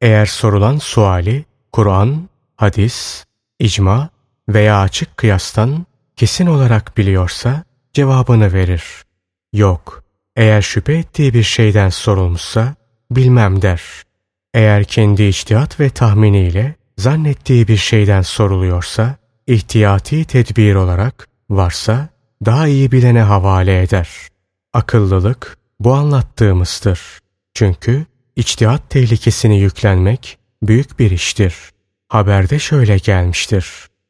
Eğer 0.00 0.26
sorulan 0.26 0.78
suali 0.78 1.44
Kur'an, 1.72 2.28
hadis, 2.56 3.24
icma 3.58 4.08
veya 4.48 4.80
açık 4.80 5.16
kıyastan 5.16 5.86
kesin 6.16 6.46
olarak 6.46 6.96
biliyorsa 6.96 7.64
cevabını 7.92 8.52
verir. 8.52 8.84
Yok, 9.52 10.04
eğer 10.36 10.62
şüphe 10.62 10.92
ettiği 10.92 11.34
bir 11.34 11.42
şeyden 11.42 11.88
sorulmuşsa 11.88 12.74
bilmem 13.10 13.62
der. 13.62 13.82
Eğer 14.54 14.84
kendi 14.84 15.22
içtihat 15.22 15.80
ve 15.80 15.90
tahminiyle 15.90 16.74
zannettiği 17.02 17.68
bir 17.68 17.76
şeyden 17.76 18.22
soruluyorsa 18.22 19.16
ihtiyati 19.46 20.24
tedbir 20.24 20.74
olarak 20.74 21.28
varsa 21.50 22.08
daha 22.44 22.66
iyi 22.68 22.92
bilene 22.92 23.22
havale 23.22 23.82
eder. 23.82 24.08
Akıllılık 24.72 25.58
bu 25.80 25.94
anlattığımızdır. 25.94 27.00
Çünkü 27.54 28.06
içtihat 28.36 28.90
tehlikesini 28.90 29.60
yüklenmek 29.60 30.38
büyük 30.62 30.98
bir 30.98 31.10
iştir. 31.10 31.54
Haberde 32.08 32.58
şöyle 32.58 32.96
gelmiştir. 32.96 33.66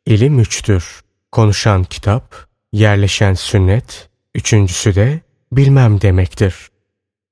İlim 0.07 0.39
üçtür. 0.39 1.01
Konuşan 1.33 1.85
kitap, 1.85 2.47
yerleşen 2.73 3.35
sünnet, 3.35 4.09
üçüncüsü 4.35 4.95
de 4.95 5.21
bilmem 5.53 6.01
demektir. 6.01 6.55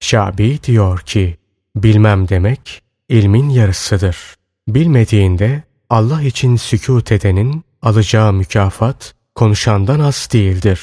Şabi 0.00 0.62
diyor 0.62 1.00
ki, 1.00 1.38
bilmem 1.76 2.28
demek 2.28 2.82
ilmin 3.08 3.48
yarısıdır. 3.48 4.39
Bilmediğinde 4.68 5.62
Allah 5.90 6.22
için 6.22 6.56
sükut 6.56 7.12
edenin 7.12 7.64
alacağı 7.82 8.32
mükafat 8.32 9.14
konuşandan 9.34 10.00
az 10.00 10.28
değildir. 10.32 10.80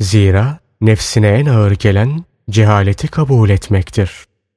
Zira 0.00 0.58
nefsine 0.80 1.28
en 1.28 1.46
ağır 1.46 1.72
gelen 1.72 2.24
cehaleti 2.50 3.08
kabul 3.08 3.50
etmektir. 3.50 4.10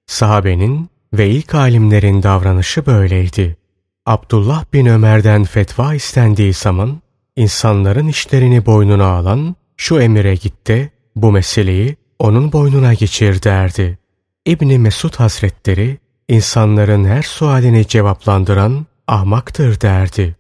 Sahabenin 0.08 0.90
ve 1.14 1.30
ilk 1.30 1.56
alimlerin 1.56 2.24
davranışı 2.24 2.86
böyleydi. 2.86 3.58
Abdullah 4.06 4.66
bin 4.74 4.86
Ömer'den 4.86 5.44
fetva 5.44 5.94
istendiği 5.94 6.54
zaman 6.54 7.02
insanların 7.36 8.08
işlerini 8.08 8.66
boynuna 8.66 9.06
alan 9.06 9.56
şu 9.78 10.00
emire 10.00 10.36
gitti, 10.36 10.92
bu 11.16 11.32
meseleyi 11.32 11.96
onun 12.20 12.52
boynuna 12.52 12.94
geçir 12.94 13.44
derdi. 13.44 13.98
İbni 14.46 14.80
Mesud 14.80 15.16
Hazretleri 15.16 15.98
insanların 16.30 17.06
her 17.06 17.22
sualini 17.22 17.88
cevaplandıran 17.88 18.86
ahmaktır 19.08 19.82
derdi. 19.82 20.36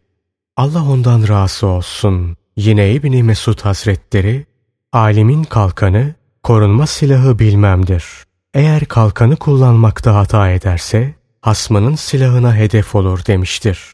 Allah 0.58 0.84
ondan 0.84 1.27
razı 1.27 1.68
olsun. 1.68 2.38
Yine 2.58 2.92
İbni 2.92 3.24
Mesud 3.24 3.62
Hazretleri, 3.62 4.46
alimin 4.94 5.44
kalkanı, 5.44 6.13
korunma 6.44 6.88
silahı 6.88 7.39
bilmemdir. 7.39 8.06
Eğer 8.54 8.86
kalkanı 8.86 9.36
kullanmakta 9.36 10.15
hata 10.15 10.50
ederse, 10.50 11.15
hasmının 11.42 11.96
silahına 11.96 12.56
hedef 12.56 12.96
olur 12.96 13.25
demiştir. 13.27 13.94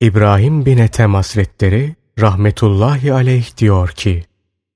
İbrahim 0.00 0.66
bin 0.66 0.78
Ethem 0.78 1.14
Hazretleri, 1.14 1.94
rahmetullahi 2.20 3.12
aleyh 3.12 3.56
diyor 3.58 3.88
ki, 3.88 4.24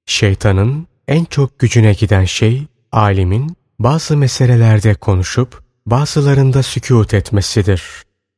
şeytanın 0.06 0.86
en 1.08 1.24
çok 1.24 1.58
gücüne 1.58 1.92
giden 1.92 2.24
şey, 2.24 2.66
alimin 2.92 3.56
bazı 3.78 4.16
meselelerde 4.16 4.94
konuşup, 4.94 5.62
bazılarında 5.86 6.62
sükut 6.62 7.14
etmesidir. 7.14 7.82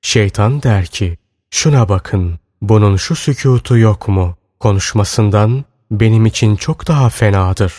Şeytan 0.02 0.62
der 0.62 0.86
ki, 0.86 1.18
şuna 1.50 1.88
bakın, 1.88 2.38
bunun 2.62 2.96
şu 2.96 3.14
sükutu 3.16 3.78
yok 3.78 4.08
mu? 4.08 4.36
Konuşmasından 4.60 5.64
benim 5.90 6.26
için 6.26 6.56
çok 6.56 6.88
daha 6.88 7.08
fenadır. 7.08 7.74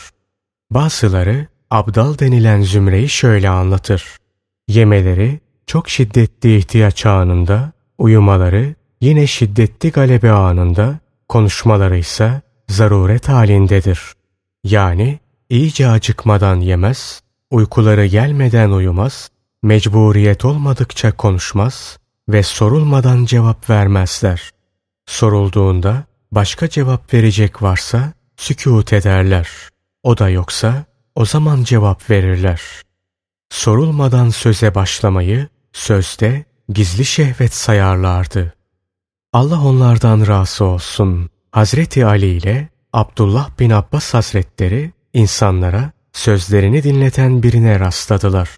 Bazıları 0.72 1.48
abdal 1.72 2.20
denilen 2.20 2.62
zümreyi 2.62 3.10
şöyle 3.10 3.50
anlatır. 3.50 4.18
Yemeleri 4.68 5.40
çok 5.68 5.90
şiddetli 5.90 6.58
ihtiyaç 6.58 7.06
anında, 7.06 7.72
uyumaları 7.98 8.76
yine 9.02 9.28
şiddetli 9.28 9.92
galebe 9.92 10.32
anında, 10.32 11.00
konuşmaları 11.30 11.98
ise 11.98 12.42
zaruret 12.70 13.30
halindedir. 13.30 14.02
Yani 14.64 15.20
iyice 15.50 15.88
acıkmadan 15.88 16.60
yemez, 16.60 17.22
uykuları 17.52 18.06
gelmeden 18.06 18.70
uyumaz, 18.70 19.30
mecburiyet 19.64 20.46
olmadıkça 20.46 21.12
konuşmaz 21.12 21.98
ve 22.30 22.44
sorulmadan 22.44 23.26
cevap 23.26 23.70
vermezler. 23.70 24.52
Sorulduğunda 25.06 26.04
başka 26.32 26.70
cevap 26.70 27.14
verecek 27.14 27.62
varsa 27.62 28.14
sükût 28.38 28.94
ederler. 28.94 29.50
O 30.04 30.18
da 30.18 30.30
yoksa 30.30 30.86
o 31.16 31.26
zaman 31.26 31.64
cevap 31.64 32.10
verirler. 32.10 32.62
Sorulmadan 33.50 34.30
söze 34.30 34.76
başlamayı 34.76 35.48
sözde 35.74 36.46
gizli 36.70 37.06
şehvet 37.06 37.54
sayarlardı. 37.54 38.54
Allah 39.34 39.62
onlardan 39.62 40.28
razı 40.28 40.66
olsun. 40.66 41.30
Hazreti 41.52 42.06
Ali 42.06 42.26
ile 42.26 42.70
Abdullah 42.94 43.50
bin 43.60 43.70
Abbas 43.70 44.14
Hazretleri 44.14 44.92
insanlara 45.14 45.92
sözlerini 46.14 46.84
dinleten 46.84 47.44
birine 47.44 47.80
rastladılar. 47.80 48.50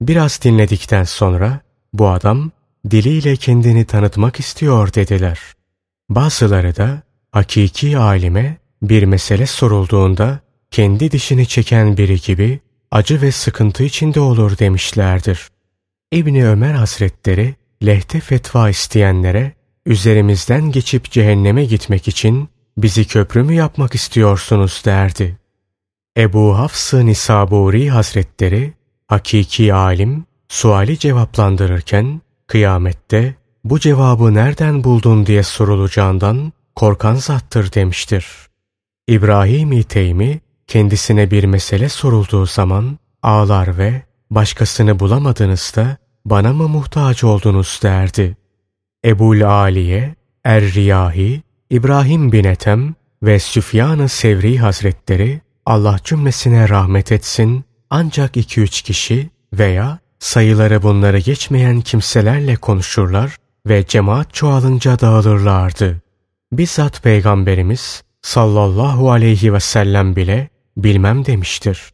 Biraz 0.00 0.42
dinledikten 0.42 1.04
sonra 1.04 1.60
bu 1.92 2.08
adam 2.08 2.50
diliyle 2.90 3.36
kendini 3.36 3.84
tanıtmak 3.84 4.40
istiyor 4.40 4.94
dediler. 4.94 5.40
Bazıları 6.08 6.76
da 6.76 7.02
hakiki 7.32 7.98
alime 7.98 8.56
bir 8.82 9.02
mesele 9.02 9.46
sorulduğunda 9.46 10.40
kendi 10.70 11.10
dişini 11.10 11.46
çeken 11.46 11.96
biri 11.96 12.20
gibi 12.20 12.60
acı 12.90 13.22
ve 13.22 13.32
sıkıntı 13.32 13.82
içinde 13.82 14.20
olur 14.20 14.58
demişlerdir. 14.58 15.48
İbni 16.12 16.48
Ömer 16.48 16.74
Hazretleri 16.74 17.54
lehte 17.86 18.20
fetva 18.20 18.70
isteyenlere 18.70 19.52
üzerimizden 19.86 20.72
geçip 20.72 21.10
cehenneme 21.10 21.64
gitmek 21.64 22.08
için 22.08 22.48
bizi 22.76 23.04
köprü 23.04 23.42
mü 23.42 23.54
yapmak 23.54 23.94
istiyorsunuz 23.94 24.82
derdi. 24.84 25.38
Ebu 26.16 26.58
Hafs-ı 26.58 27.06
Nisaburi 27.06 27.90
Hazretleri 27.90 28.72
hakiki 29.10 29.74
alim 29.74 30.24
suali 30.48 30.98
cevaplandırırken 30.98 32.20
kıyamette 32.46 33.34
bu 33.64 33.80
cevabı 33.80 34.34
nereden 34.34 34.84
buldun 34.84 35.26
diye 35.26 35.42
sorulacağından 35.42 36.52
korkan 36.76 37.14
zattır 37.14 37.72
demiştir. 37.72 38.26
İbrahim-i 39.08 39.84
Teymi 39.84 40.40
kendisine 40.66 41.30
bir 41.30 41.44
mesele 41.44 41.88
sorulduğu 41.88 42.46
zaman 42.46 42.98
ağlar 43.22 43.78
ve 43.78 44.02
başkasını 44.30 44.98
bulamadınızda 44.98 45.96
bana 46.24 46.52
mı 46.52 46.68
muhtaç 46.68 47.24
oldunuz 47.24 47.80
derdi. 47.82 48.36
Ebul 49.04 49.40
Aliye, 49.40 50.14
Er-Riyahi, 50.44 51.42
İbrahim 51.70 52.32
bin 52.32 52.44
Ethem 52.44 52.94
ve 53.22 53.38
Süfyan-ı 53.38 54.08
Sevri 54.08 54.58
Hazretleri 54.58 55.40
Allah 55.66 55.96
cümlesine 56.04 56.68
rahmet 56.68 57.12
etsin 57.12 57.64
ancak 57.90 58.36
iki 58.36 58.60
üç 58.60 58.82
kişi 58.82 59.30
veya 59.52 59.98
sayıları 60.18 60.82
bunları 60.82 61.18
geçmeyen 61.18 61.80
kimselerle 61.80 62.56
konuşurlar 62.56 63.36
ve 63.66 63.86
cemaat 63.86 64.34
çoğalınca 64.34 65.00
dağılırlardı. 65.00 66.00
Bizzat 66.52 67.02
Peygamberimiz 67.02 68.02
sallallahu 68.22 69.10
aleyhi 69.10 69.52
ve 69.54 69.60
sellem 69.60 70.16
bile 70.16 70.48
bilmem 70.76 71.26
demiştir. 71.26 71.90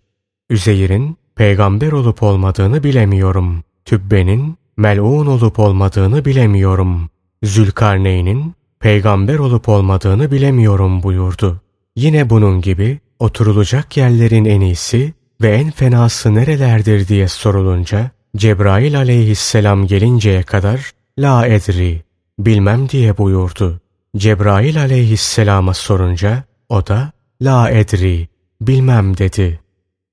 Üzeyr'in 0.50 1.16
peygamber 1.36 1.92
olup 1.92 2.22
olmadığını 2.22 2.84
bilemiyorum. 2.84 3.64
Tübbe'nin 3.84 4.56
mel'un 4.76 5.26
olup 5.26 5.58
olmadığını 5.58 6.24
bilemiyorum. 6.24 7.10
Zülkarneyn'in 7.42 8.54
peygamber 8.80 9.38
olup 9.38 9.68
olmadığını 9.68 10.32
bilemiyorum 10.32 11.02
buyurdu. 11.02 11.60
Yine 11.96 12.30
bunun 12.30 12.60
gibi 12.60 12.98
oturulacak 13.18 13.96
yerlerin 13.96 14.44
en 14.44 14.60
iyisi 14.60 15.14
ve 15.40 15.56
en 15.56 15.70
fenası 15.70 16.34
nerelerdir 16.34 17.08
diye 17.08 17.28
sorulunca 17.28 18.10
Cebrail 18.36 18.98
aleyhisselam 18.98 19.86
gelinceye 19.86 20.42
kadar 20.42 20.90
la 21.18 21.46
edri 21.46 22.02
bilmem 22.38 22.88
diye 22.88 23.18
buyurdu. 23.18 23.80
Cebrail 24.16 24.80
aleyhisselama 24.80 25.74
sorunca 25.74 26.44
o 26.68 26.86
da 26.86 27.12
la 27.42 27.70
edri 27.70 28.28
bilmem 28.60 29.16
dedi. 29.16 29.60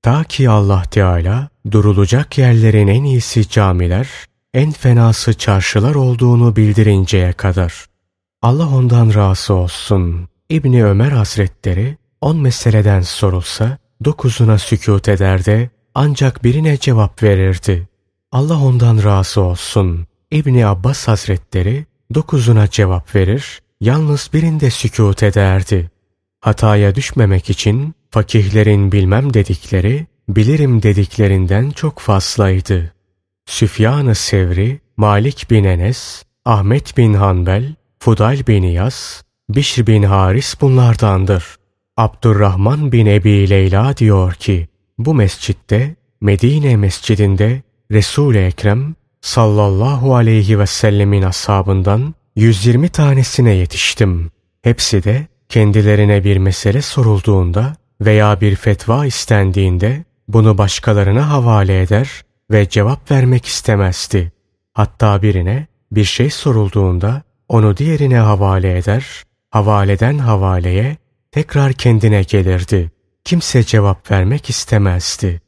Ta 0.01 0.23
ki 0.23 0.49
Allah 0.49 0.83
Teala 0.91 1.49
durulacak 1.71 2.37
yerlerin 2.37 2.87
en 2.87 3.03
iyisi 3.03 3.49
camiler, 3.49 4.07
en 4.53 4.71
fenası 4.71 5.33
çarşılar 5.33 5.95
olduğunu 5.95 6.55
bildirinceye 6.55 7.33
kadar. 7.33 7.85
Allah 8.41 8.67
ondan 8.67 9.13
razı 9.13 9.53
olsun. 9.53 10.27
İbni 10.49 10.85
Ömer 10.85 11.11
Hazretleri 11.11 11.97
on 12.21 12.37
meseleden 12.37 13.01
sorulsa 13.01 13.77
dokuzuna 14.05 14.57
sükut 14.57 15.09
eder 15.09 15.45
de 15.45 15.69
ancak 15.95 16.43
birine 16.43 16.77
cevap 16.77 17.23
verirdi. 17.23 17.87
Allah 18.31 18.59
ondan 18.59 19.03
razı 19.03 19.41
olsun. 19.41 20.07
İbni 20.31 20.65
Abbas 20.65 21.07
Hazretleri 21.07 21.85
dokuzuna 22.13 22.69
cevap 22.69 23.15
verir, 23.15 23.61
yalnız 23.81 24.29
birinde 24.33 24.69
sükut 24.69 25.23
ederdi. 25.23 25.91
Hataya 26.41 26.95
düşmemek 26.95 27.49
için 27.49 27.93
fakihlerin 28.11 28.91
bilmem 28.91 29.33
dedikleri, 29.33 30.07
bilirim 30.29 30.83
dediklerinden 30.83 31.69
çok 31.69 31.99
fazlaydı. 31.99 32.93
Süfyan-ı 33.45 34.15
Sevri, 34.15 34.79
Malik 34.97 35.47
bin 35.49 35.63
Enes, 35.63 36.23
Ahmet 36.45 36.97
bin 36.97 37.13
Hanbel, 37.13 37.75
Fudayl 37.99 38.47
bin 38.47 38.63
İyas, 38.63 39.21
Bişr 39.49 39.87
bin 39.87 40.03
Haris 40.03 40.61
bunlardandır. 40.61 41.43
Abdurrahman 41.97 42.91
bin 42.91 43.05
Ebi 43.05 43.49
Leyla 43.49 43.97
diyor 43.97 44.33
ki, 44.33 44.67
bu 44.97 45.13
mescitte, 45.13 45.95
Medine 46.21 46.77
mescidinde 46.77 47.61
Resul-i 47.91 48.37
Ekrem 48.37 48.95
sallallahu 49.21 50.15
aleyhi 50.15 50.59
ve 50.59 50.65
sellemin 50.65 51.21
ashabından 51.21 52.13
120 52.35 52.89
tanesine 52.89 53.51
yetiştim. 53.51 54.31
Hepsi 54.61 55.03
de 55.03 55.27
kendilerine 55.49 56.23
bir 56.23 56.37
mesele 56.37 56.81
sorulduğunda 56.81 57.75
veya 58.01 58.41
bir 58.41 58.55
fetva 58.55 59.05
istendiğinde 59.05 60.03
bunu 60.27 60.57
başkalarına 60.57 61.29
havale 61.29 61.81
eder 61.81 62.09
ve 62.51 62.69
cevap 62.69 63.11
vermek 63.11 63.45
istemezdi. 63.45 64.31
Hatta 64.73 65.21
birine 65.21 65.67
bir 65.91 66.03
şey 66.03 66.29
sorulduğunda 66.29 67.21
onu 67.47 67.77
diğerine 67.77 68.17
havale 68.17 68.77
eder, 68.77 69.23
havaleden 69.51 70.17
havaleye 70.17 70.97
tekrar 71.33 71.73
kendine 71.73 72.21
gelirdi. 72.23 72.91
Kimse 73.23 73.63
cevap 73.63 74.11
vermek 74.11 74.49
istemezdi. 74.49 75.41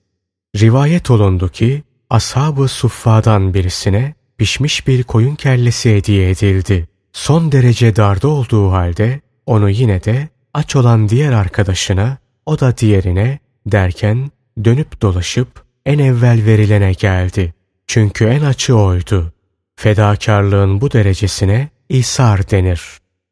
Rivayet 0.55 1.11
olundu 1.11 1.49
ki 1.49 1.83
ashab-ı 2.09 2.67
suffadan 2.67 3.53
birisine 3.53 4.13
pişmiş 4.37 4.87
bir 4.87 5.03
koyun 5.03 5.35
kellesi 5.35 5.95
hediye 5.95 6.29
edildi. 6.29 6.87
Son 7.13 7.51
derece 7.51 7.95
darda 7.95 8.27
olduğu 8.27 8.71
halde 8.71 9.21
onu 9.45 9.69
yine 9.69 10.03
de 10.03 10.29
aç 10.53 10.75
olan 10.75 11.09
diğer 11.09 11.31
arkadaşına, 11.31 12.17
o 12.45 12.59
da 12.59 12.77
diğerine 12.77 13.39
derken 13.65 14.31
dönüp 14.63 15.01
dolaşıp 15.01 15.63
en 15.85 15.99
evvel 15.99 16.45
verilene 16.45 16.93
geldi. 16.93 17.53
Çünkü 17.87 18.25
en 18.25 18.41
açı 18.41 18.75
oydu. 18.75 19.33
Fedakarlığın 19.75 20.81
bu 20.81 20.91
derecesine 20.91 21.69
isar 21.89 22.49
denir. 22.49 22.81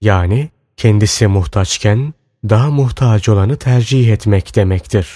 Yani 0.01 0.49
kendisi 0.77 1.27
muhtaçken 1.27 2.13
daha 2.49 2.71
muhtaç 2.71 3.29
olanı 3.29 3.57
tercih 3.57 4.13
etmek 4.13 4.55
demektir. 4.55 5.07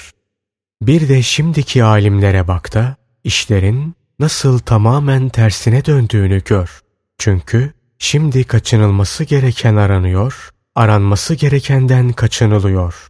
Bir 0.82 1.10
de 1.10 1.22
şimdiki 1.22 1.84
alimlere 1.84 2.48
bak 2.48 2.74
da 2.74 2.96
işlerin 3.24 3.96
nasıl 4.20 4.60
tamamen 4.60 5.30
tersine 5.30 5.86
döndüğünü 5.86 6.44
gör. 6.44 6.82
Çünkü 7.18 7.74
şimdi 8.00 8.44
kaçınılması 8.44 9.24
gereken 9.24 9.76
aranıyor, 9.76 10.50
aranması 10.76 11.36
gerekenden 11.36 12.12
kaçınılıyor. 12.14 13.08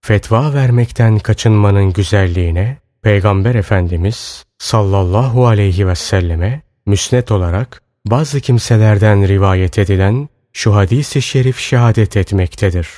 Fetva 0.00 0.54
vermekten 0.54 1.18
kaçınmanın 1.18 1.92
güzelliğine 1.92 2.78
Peygamber 3.02 3.54
Efendimiz 3.54 4.44
sallallahu 4.58 5.46
aleyhi 5.46 5.86
ve 5.86 5.94
selleme 5.94 6.62
müsnet 6.86 7.30
olarak 7.30 7.82
bazı 8.06 8.40
kimselerden 8.40 9.28
rivayet 9.28 9.78
edilen 9.78 10.28
şu 10.52 10.74
hadisi 10.74 11.22
şerif 11.22 11.58
şehadet 11.58 12.16
etmektedir. 12.16 12.88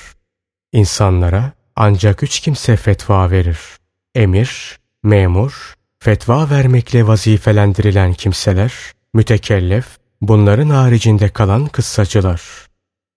İnsanlara 0.73 1.51
ancak 1.75 2.23
üç 2.23 2.39
kimse 2.39 2.75
fetva 2.75 3.31
verir. 3.31 3.59
Emir, 4.15 4.77
memur, 5.03 5.73
fetva 5.99 6.49
vermekle 6.49 7.07
vazifelendirilen 7.07 8.13
kimseler, 8.13 8.73
mütekellef, 9.13 9.85
bunların 10.21 10.69
haricinde 10.69 11.29
kalan 11.29 11.67
kıssacılar. 11.67 12.41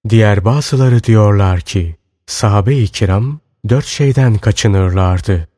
Diğer 0.09 0.45
bazıları 0.45 1.05
diyorlar 1.05 1.61
ki, 1.61 1.97
sahabe-i 2.27 2.89
kiram 2.89 3.41
dört 3.69 3.85
şeyden 3.87 4.39
kaçınırlardı. 4.39 5.49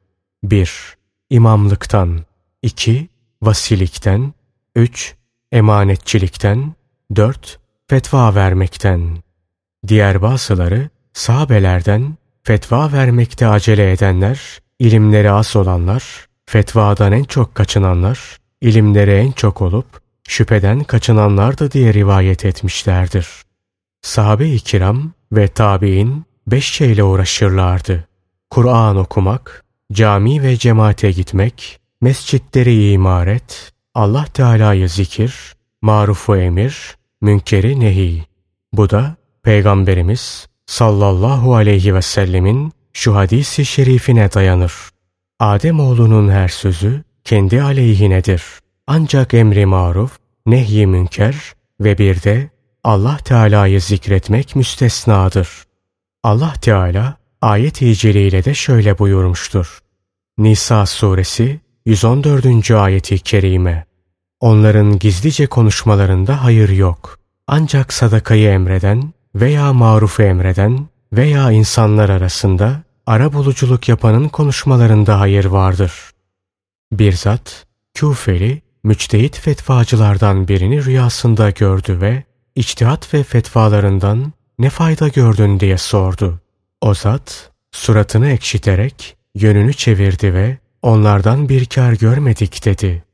1. 0.42 0.96
İmamlıktan 1.30 2.24
2. 2.62 3.08
Vasilikten 3.42 4.34
3. 4.74 5.14
Emanetçilikten 5.52 6.74
4. 7.16 7.58
Fetva 7.88 8.34
vermekten. 8.34 9.16
Diğer 9.88 10.22
bazıları 10.22 10.88
sahabelerden 11.18 12.16
fetva 12.42 12.92
vermekte 12.92 13.46
acele 13.46 13.92
edenler, 13.92 14.40
ilimleri 14.78 15.30
az 15.30 15.56
olanlar, 15.56 16.26
fetvadan 16.46 17.12
en 17.12 17.24
çok 17.24 17.54
kaçınanlar, 17.54 18.38
ilimleri 18.60 19.10
en 19.10 19.32
çok 19.32 19.62
olup 19.62 19.86
şüpheden 20.28 20.84
kaçınanlardı 20.84 21.70
diye 21.70 21.94
rivayet 21.94 22.44
etmişlerdir. 22.44 23.28
Sahabe-i 24.02 24.60
kiram 24.60 25.12
ve 25.32 25.48
tabi'in 25.48 26.24
beş 26.46 26.72
şeyle 26.72 27.02
uğraşırlardı. 27.02 28.08
Kur'an 28.50 28.96
okumak, 28.96 29.64
cami 29.92 30.42
ve 30.42 30.56
cemaate 30.56 31.10
gitmek, 31.10 31.80
mescitleri 32.00 32.90
imaret, 32.90 33.72
Allah 33.94 34.24
Teala'yı 34.24 34.88
zikir, 34.88 35.54
marufu 35.82 36.36
emir, 36.36 36.96
münkeri 37.20 37.80
nehi. 37.80 38.24
Bu 38.72 38.90
da 38.90 39.16
Peygamberimiz 39.42 40.47
sallallahu 40.68 41.54
aleyhi 41.54 41.94
ve 41.94 42.02
sellemin 42.02 42.72
şu 42.92 43.16
hadisi 43.16 43.64
şerifine 43.66 44.32
dayanır. 44.32 44.72
Ademoğlunun 45.40 46.28
her 46.28 46.48
sözü 46.48 47.02
kendi 47.24 47.62
aleyhinedir. 47.62 48.42
Ancak 48.86 49.34
emri 49.34 49.66
maruf, 49.66 50.18
nehy 50.46 50.86
münker 50.86 51.36
ve 51.80 51.98
bir 51.98 52.22
de 52.22 52.50
Allah 52.84 53.16
Teala'yı 53.16 53.80
zikretmek 53.80 54.56
müstesnadır. 54.56 55.48
Allah 56.22 56.52
Teala 56.62 57.16
ayet-i 57.42 57.96
celiyle 57.96 58.44
de 58.44 58.54
şöyle 58.54 58.98
buyurmuştur. 58.98 59.78
Nisa 60.38 60.86
suresi 60.86 61.60
114. 61.86 62.70
ayeti 62.70 63.18
kerime. 63.18 63.86
Onların 64.40 64.98
gizlice 64.98 65.46
konuşmalarında 65.46 66.44
hayır 66.44 66.68
yok. 66.68 67.18
Ancak 67.46 67.92
sadakayı 67.92 68.48
emreden 68.48 69.12
veya 69.34 69.72
marufu 69.72 70.22
emreden 70.22 70.86
veya 71.12 71.50
insanlar 71.50 72.08
arasında 72.08 72.82
ara 73.06 73.32
buluculuk 73.32 73.88
yapanın 73.88 74.28
konuşmalarında 74.28 75.20
hayır 75.20 75.44
vardır. 75.44 75.92
Bir 76.92 77.12
zat, 77.12 77.66
Küfeli, 77.94 78.62
müçtehit 78.84 79.40
fetvacılardan 79.40 80.48
birini 80.48 80.84
rüyasında 80.84 81.50
gördü 81.50 82.00
ve 82.00 82.24
içtihat 82.54 83.14
ve 83.14 83.22
fetvalarından 83.22 84.32
ne 84.58 84.70
fayda 84.70 85.08
gördün 85.08 85.60
diye 85.60 85.78
sordu. 85.78 86.40
O 86.80 86.94
zat, 86.94 87.50
suratını 87.72 88.30
ekşiterek 88.30 89.16
yönünü 89.34 89.74
çevirdi 89.74 90.34
ve 90.34 90.58
onlardan 90.82 91.48
bir 91.48 91.66
kar 91.66 91.92
görmedik 91.92 92.64
dedi. 92.64 93.04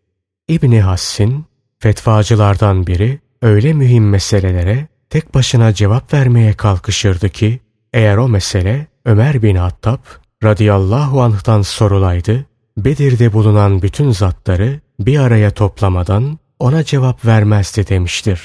İbni 0.49 0.81
Hassin, 0.83 1.45
fetvacılardan 1.79 2.87
biri 2.87 3.21
öyle 3.43 3.73
mühim 3.73 4.09
meselelere 4.09 4.89
tek 5.15 5.35
başına 5.35 5.75
cevap 5.75 6.15
vermeye 6.15 6.53
kalkışırdı 6.53 7.29
ki, 7.29 7.61
eğer 7.93 8.17
o 8.17 8.29
mesele 8.29 8.87
Ömer 9.05 9.43
bin 9.43 9.57
Hattab 9.57 9.99
radıyallahu 10.43 11.23
anh'tan 11.23 11.63
sorulaydı, 11.63 12.47
Bedir'de 12.77 13.33
bulunan 13.33 13.83
bütün 13.83 14.11
zatları 14.11 14.81
bir 15.01 15.19
araya 15.19 15.51
toplamadan 15.51 16.39
ona 16.59 16.85
cevap 16.85 17.27
vermezdi 17.27 17.89
demiştir. 17.89 18.41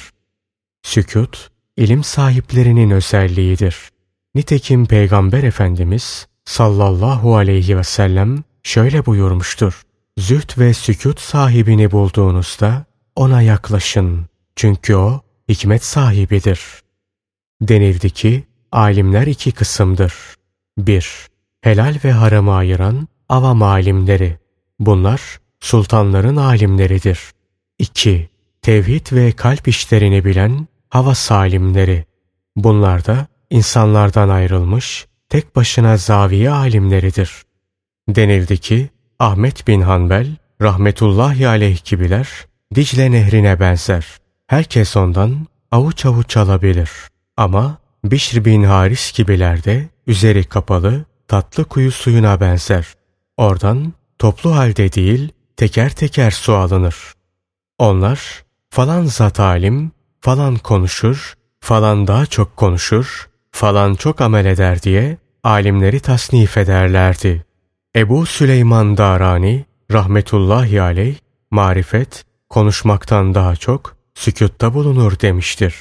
Sükut, 0.83 1.49
ilim 1.77 2.03
sahiplerinin 2.03 2.89
özelliğidir. 2.89 3.89
Nitekim 4.35 4.85
Peygamber 4.85 5.43
Efendimiz 5.43 6.27
sallallahu 6.45 7.35
aleyhi 7.35 7.77
ve 7.77 7.83
sellem 7.83 8.43
şöyle 8.63 9.05
buyurmuştur. 9.05 9.81
Züht 10.17 10.57
ve 10.57 10.73
sükut 10.73 11.19
sahibini 11.19 11.91
bulduğunuzda 11.91 12.85
ona 13.15 13.41
yaklaşın. 13.41 14.25
Çünkü 14.55 14.95
o 14.95 15.21
hikmet 15.49 15.85
sahibidir. 15.85 16.61
Denildi 17.61 18.09
ki 18.09 18.43
alimler 18.71 19.27
iki 19.27 19.51
kısımdır. 19.51 20.13
1. 20.77 21.27
Helal 21.61 21.95
ve 22.03 22.11
haramı 22.11 22.55
ayıran 22.55 23.07
avam 23.29 23.63
alimleri. 23.63 24.37
Bunlar 24.79 25.39
sultanların 25.59 26.35
alimleridir. 26.35 27.19
2. 27.79 28.29
Tevhid 28.61 29.11
ve 29.11 29.31
kalp 29.31 29.67
işlerini 29.67 30.25
bilen 30.25 30.67
hava 30.89 31.15
salimleri. 31.15 32.05
Bunlar 32.55 33.05
da 33.05 33.27
insanlardan 33.49 34.29
ayrılmış 34.29 35.07
tek 35.29 35.55
başına 35.55 35.97
zaviye 35.97 36.51
alimleridir. 36.51 37.31
Denildi 38.09 38.57
ki 38.57 38.89
Ahmet 39.19 39.67
bin 39.67 39.81
Hanbel 39.81 40.27
rahmetullahi 40.61 41.47
aleyh 41.47 41.85
gibiler 41.85 42.29
Dicle 42.75 43.11
nehrine 43.11 43.59
benzer. 43.59 44.05
Herkes 44.49 44.97
ondan 44.97 45.47
avuç 45.71 46.05
avuç 46.05 46.37
alabilir. 46.37 46.91
Ama 47.37 47.77
Bişr 48.03 48.45
bin 48.45 48.63
Haris 48.63 49.13
gibiler 49.13 49.63
de 49.63 49.89
üzeri 50.07 50.43
kapalı 50.43 51.05
tatlı 51.27 51.65
kuyu 51.65 51.91
suyuna 51.91 52.41
benzer. 52.41 52.87
Oradan 53.37 53.93
toplu 54.19 54.55
halde 54.55 54.93
değil 54.93 55.31
teker 55.57 55.89
teker 55.89 56.31
su 56.31 56.55
alınır. 56.55 56.95
Onlar 57.77 58.43
falan 58.69 59.05
zat 59.05 59.39
alim, 59.39 59.91
falan 60.21 60.55
konuşur, 60.55 61.33
falan 61.59 62.07
daha 62.07 62.25
çok 62.25 62.57
konuşur, 62.57 63.29
falan 63.51 63.95
çok 63.95 64.21
amel 64.21 64.45
eder 64.45 64.81
diye 64.81 65.17
alimleri 65.43 65.99
tasnif 65.99 66.57
ederlerdi. 66.57 67.45
Ebu 67.95 68.25
Süleyman 68.25 68.97
Darani 68.97 69.65
rahmetullahi 69.91 70.81
aleyh 70.81 71.15
marifet 71.51 72.25
konuşmaktan 72.49 73.35
daha 73.35 73.55
çok 73.55 73.98
sükutta 74.19 74.73
bulunur 74.73 75.19
demiştir. 75.19 75.75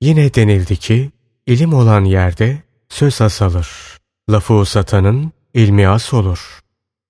Yine 0.00 0.34
denildi 0.34 0.76
ki 0.76 1.10
ilim 1.46 1.74
olan 1.74 2.04
yerde 2.04 2.62
söz 2.88 3.20
azalır. 3.20 3.68
Lafı 4.30 4.54
uzatanın 4.54 5.32
ilmi 5.54 5.88
az 5.88 6.14
olur. 6.14 6.60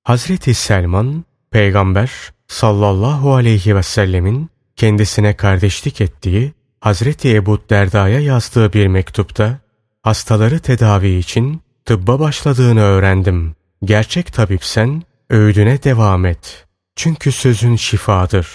Hazreti 0.03 0.55
Selman 0.55 1.25
peygamber 1.51 2.11
sallallahu 2.49 3.35
aleyhi 3.35 3.77
ve 3.77 3.83
sellemin 3.83 4.51
kendisine 4.77 5.37
kardeşlik 5.37 6.01
ettiği 6.01 6.53
Hazreti 6.81 7.35
Ebu 7.35 7.59
Derda'ya 7.71 8.21
yazdığı 8.21 8.73
bir 8.73 8.87
mektupta 8.87 9.59
hastaları 10.03 10.59
tedavi 10.59 11.11
için 11.19 11.61
tıbba 11.85 12.21
başladığını 12.21 12.81
öğrendim. 12.81 13.55
Gerçek 13.85 14.33
tabipsen 14.33 15.03
öğüdüne 15.31 15.83
devam 15.83 16.27
et. 16.27 16.67
Çünkü 16.97 17.33
sözün 17.33 17.77
şifadır. 17.77 18.49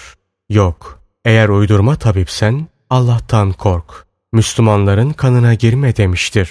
Yok, 0.50 0.97
eğer 1.28 1.50
uydurma 1.50 1.96
tabipsen 1.96 2.68
Allah'tan 2.90 3.52
kork. 3.52 4.06
Müslümanların 4.34 5.10
kanına 5.10 5.54
girme 5.54 5.96
demiştir. 5.96 6.50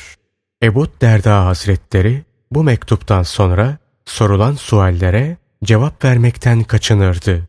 Ebu 0.62 0.86
Derda 1.00 1.46
Hazretleri 1.46 2.24
bu 2.50 2.64
mektuptan 2.64 3.22
sonra 3.22 3.78
sorulan 4.04 4.54
suallere 4.54 5.36
cevap 5.64 6.04
vermekten 6.04 6.62
kaçınırdı. 6.62 7.48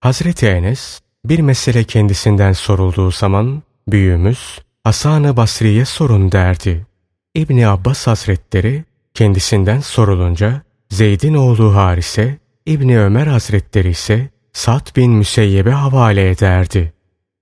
Hazreti 0.00 0.46
Enes 0.46 1.00
bir 1.24 1.38
mesele 1.38 1.84
kendisinden 1.84 2.52
sorulduğu 2.52 3.10
zaman 3.10 3.62
büyüğümüz 3.88 4.58
Hasan-ı 4.84 5.36
Basri'ye 5.36 5.84
sorun 5.84 6.32
derdi. 6.32 6.86
İbni 7.34 7.68
Abbas 7.68 8.06
Hazretleri 8.06 8.84
kendisinden 9.14 9.80
sorulunca 9.80 10.62
Zeyd'in 10.90 11.34
oğlu 11.34 11.74
Harise, 11.74 12.38
İbni 12.66 13.00
Ömer 13.00 13.26
Hazretleri 13.26 13.90
ise 13.90 14.30
Sa'd 14.52 14.96
bin 14.96 15.12
Müseyyeb'e 15.12 15.70
havale 15.70 16.30
ederdi. 16.30 16.92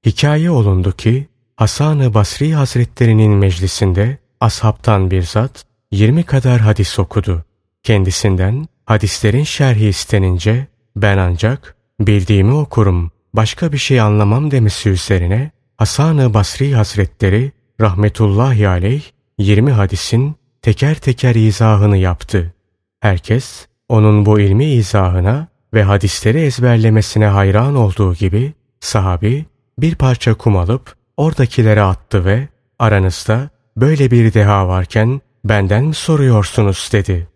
Hikaye 0.06 0.50
olundu 0.50 0.92
ki 0.92 1.28
Hasan-ı 1.56 2.14
Basri 2.14 2.54
Hazretlerinin 2.54 3.32
meclisinde 3.32 4.18
ashabtan 4.40 5.10
bir 5.10 5.22
zat 5.22 5.64
20 5.90 6.22
kadar 6.22 6.60
hadis 6.60 6.98
okudu. 6.98 7.44
Kendisinden 7.82 8.66
hadislerin 8.86 9.44
şerhi 9.44 9.88
istenince 9.88 10.66
ben 10.96 11.18
ancak 11.18 11.76
bildiğimi 12.00 12.54
okurum 12.54 13.10
başka 13.34 13.72
bir 13.72 13.78
şey 13.78 14.00
anlamam 14.00 14.50
demesi 14.50 14.88
üzerine 14.88 15.50
Hasan-ı 15.76 16.34
Basri 16.34 16.74
Hazretleri 16.74 17.52
rahmetullahi 17.80 18.68
aleyh 18.68 19.02
20 19.38 19.72
hadisin 19.72 20.36
teker 20.62 20.94
teker 20.94 21.34
izahını 21.34 21.96
yaptı. 21.96 22.54
Herkes 23.00 23.66
onun 23.88 24.26
bu 24.26 24.40
ilmi 24.40 24.64
izahına 24.64 25.48
ve 25.74 25.82
hadisleri 25.82 26.38
ezberlemesine 26.40 27.26
hayran 27.26 27.76
olduğu 27.76 28.14
gibi 28.14 28.52
sahabi 28.80 29.46
bir 29.78 29.94
parça 29.94 30.34
kum 30.34 30.56
alıp 30.56 30.94
oradakilere 31.16 31.82
attı 31.82 32.24
ve 32.24 32.48
aranızda 32.78 33.50
böyle 33.76 34.10
bir 34.10 34.34
deha 34.34 34.68
varken 34.68 35.20
benden 35.44 35.84
mi 35.84 35.94
soruyorsunuz 35.94 36.88
dedi. 36.92 37.28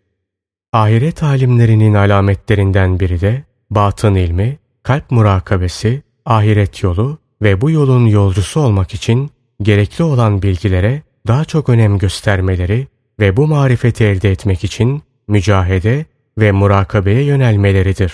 Ahiret 0.73 1.23
alimlerinin 1.23 1.95
alametlerinden 1.95 3.01
biri 3.01 3.21
de 3.21 3.45
batın 3.71 4.15
ilmi, 4.15 4.59
kalp 4.83 5.11
murakabesi, 5.11 6.03
ahiret 6.25 6.83
yolu 6.83 7.19
ve 7.43 7.61
bu 7.61 7.71
yolun 7.71 8.07
yolcusu 8.07 8.61
olmak 8.61 8.95
için 8.95 9.31
gerekli 9.63 10.05
olan 10.05 10.43
bilgilere 10.43 11.03
daha 11.27 11.45
çok 11.45 11.69
önem 11.69 11.99
göstermeleri 11.99 12.87
ve 13.21 13.37
bu 13.37 13.47
marifeti 13.47 14.05
elde 14.05 14.31
etmek 14.31 14.65
için 14.65 15.03
mücahede 15.29 16.05
ve 16.39 16.53
murakabeye 16.53 17.23
yönelmeleridir. 17.23 18.13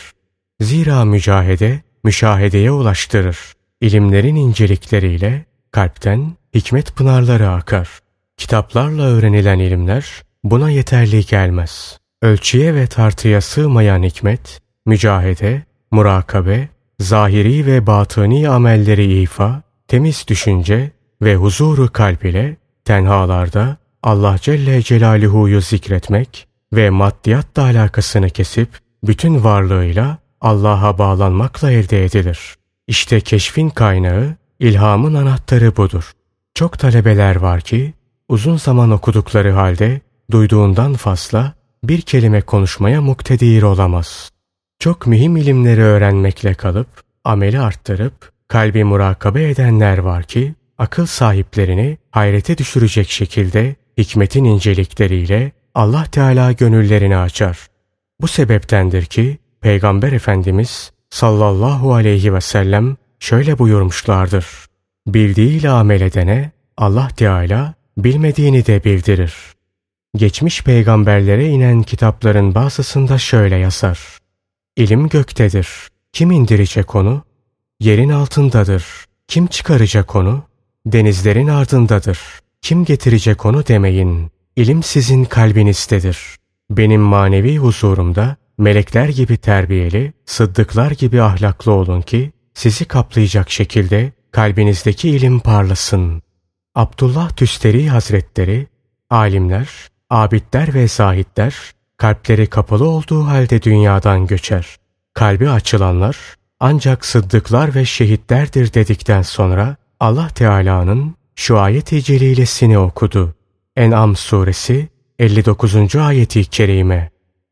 Zira 0.61 1.05
mücahede, 1.05 1.81
müşahedeye 2.05 2.71
ulaştırır. 2.71 3.39
İlimlerin 3.81 4.37
incelikleriyle 4.37 5.45
kalpten 5.71 6.33
hikmet 6.55 6.97
pınarları 6.97 7.51
akar. 7.51 7.89
Kitaplarla 8.37 9.03
öğrenilen 9.03 9.59
ilimler 9.59 10.23
buna 10.45 10.71
yeterli 10.71 11.27
gelmez. 11.27 11.99
Ölçüye 12.23 12.75
ve 12.75 12.87
tartıya 12.87 13.41
sığmayan 13.41 14.03
hikmet, 14.03 14.61
mücahede, 14.87 15.63
murakabe, 15.91 16.69
zahiri 17.01 17.67
ve 17.67 17.87
batıni 17.87 18.49
amelleri 18.49 19.21
ifa, 19.23 19.63
temiz 19.89 20.25
düşünce 20.29 20.91
ve 21.23 21.37
huzuru 21.37 21.93
kalp 21.93 22.25
ile 22.25 22.57
tenhalarda 22.85 23.77
Allah 24.03 24.37
Celle 24.41 24.83
Celaluhu'yu 24.83 25.61
zikretmek 25.61 26.48
ve 26.73 26.91
maddiyatla 26.91 27.63
alakasını 27.63 28.31
kesip 28.31 28.69
bütün 29.03 29.45
varlığıyla 29.45 30.19
Allah'a 30.41 30.99
bağlanmakla 30.99 31.71
elde 31.71 32.05
edilir. 32.05 32.55
İşte 32.87 33.21
keşfin 33.21 33.69
kaynağı, 33.69 34.35
ilhamın 34.59 35.15
anahtarı 35.15 35.77
budur. 35.77 36.13
Çok 36.55 36.79
talebeler 36.79 37.37
var 37.37 37.61
ki 37.61 37.95
uzun 38.29 38.57
zaman 38.57 38.91
okudukları 38.91 39.53
halde 39.53 40.01
duyduğundan 40.31 40.95
fazla 40.95 41.53
bir 41.85 42.01
kelime 42.01 42.41
konuşmaya 42.41 43.01
muktedir 43.01 43.63
olamaz. 43.63 44.31
Çok 44.79 45.07
mühim 45.07 45.37
ilimleri 45.37 45.83
öğrenmekle 45.83 46.55
kalıp 46.55 46.89
ameli 47.25 47.61
arttırıp 47.61 48.33
kalbi 48.49 48.85
murakabe 48.85 49.51
edenler 49.51 49.99
var 49.99 50.23
ki 50.23 50.55
akıl 50.79 51.07
sahiplerini 51.07 51.99
hayrete 52.11 52.59
düşürecek 52.59 53.11
şekilde 53.11 53.77
hikmetin 53.99 54.45
incelikleriyle 54.45 55.53
Allah 55.79 56.05
Teala 56.05 56.53
gönüllerini 56.53 57.17
açar. 57.17 57.59
Bu 58.21 58.29
sebeptendir 58.29 59.05
ki 59.05 59.39
Peygamber 59.61 60.13
Efendimiz 60.13 60.93
sallallahu 61.11 61.95
aleyhi 61.95 62.35
ve 62.35 62.41
sellem 62.41 62.97
şöyle 63.21 63.59
buyurmuşlardır. 63.59 64.47
Bildiğiyle 65.07 65.71
amel 65.71 66.01
edene 66.01 66.51
Allah 66.77 67.09
Teala 67.17 67.75
bilmediğini 67.99 68.67
de 68.67 68.85
bildirir. 68.85 69.35
Geçmiş 70.17 70.63
peygamberlere 70.63 71.49
inen 71.49 71.83
kitapların 71.83 72.55
bazısında 72.55 73.19
şöyle 73.19 73.57
yazar. 73.57 74.19
İlim 74.77 75.09
göktedir. 75.09 75.69
Kim 76.13 76.31
indirecek 76.31 76.95
onu? 76.95 77.23
Yerin 77.81 78.09
altındadır. 78.09 78.85
Kim 79.29 79.47
çıkaracak 79.47 80.17
onu? 80.17 80.43
Denizlerin 80.87 81.49
ardındadır. 81.49 82.21
Kim 82.63 82.85
getirecek 82.85 83.47
onu 83.47 83.67
demeyin. 83.67 84.31
İlim 84.59 84.83
sizin 84.83 85.25
kalbinizdedir. 85.25 86.37
Benim 86.71 87.01
manevi 87.01 87.59
huzurumda 87.59 88.37
melekler 88.59 89.09
gibi 89.09 89.37
terbiyeli, 89.37 90.13
sıddıklar 90.27 90.91
gibi 90.91 91.23
ahlaklı 91.23 91.73
olun 91.73 92.01
ki 92.03 92.33
sizi 92.55 92.85
kaplayacak 92.85 93.51
şekilde 93.51 94.13
kalbinizdeki 94.31 95.11
ilim 95.11 95.41
parlasın. 95.41 96.23
Abdullah 96.75 97.31
Tüsteri 97.31 97.89
Hazretleri, 97.89 98.67
alimler, 99.11 99.69
abidler 100.11 100.75
ve 100.75 100.89
zahitler 100.89 101.55
kalpleri 101.97 102.47
kapalı 102.47 102.89
olduğu 102.89 103.27
halde 103.27 103.63
dünyadan 103.63 104.27
göçer. 104.27 104.77
Kalbi 105.15 105.51
açılanlar 105.51 106.17
ancak 106.61 107.05
sıddıklar 107.05 107.75
ve 107.75 107.85
şehitlerdir 107.85 108.75
dedikten 108.75 109.23
sonra 109.23 109.77
Allah 110.01 110.29
Teala'nın 110.29 111.15
şu 111.35 111.59
ayet-i 111.59 112.03
celilesini 112.03 112.79
okudu. 112.79 113.38
En'am 113.79 114.17
suresi 114.17 114.89
59. 115.19 115.97
ayeti 115.97 116.45
kerime. 116.45 117.11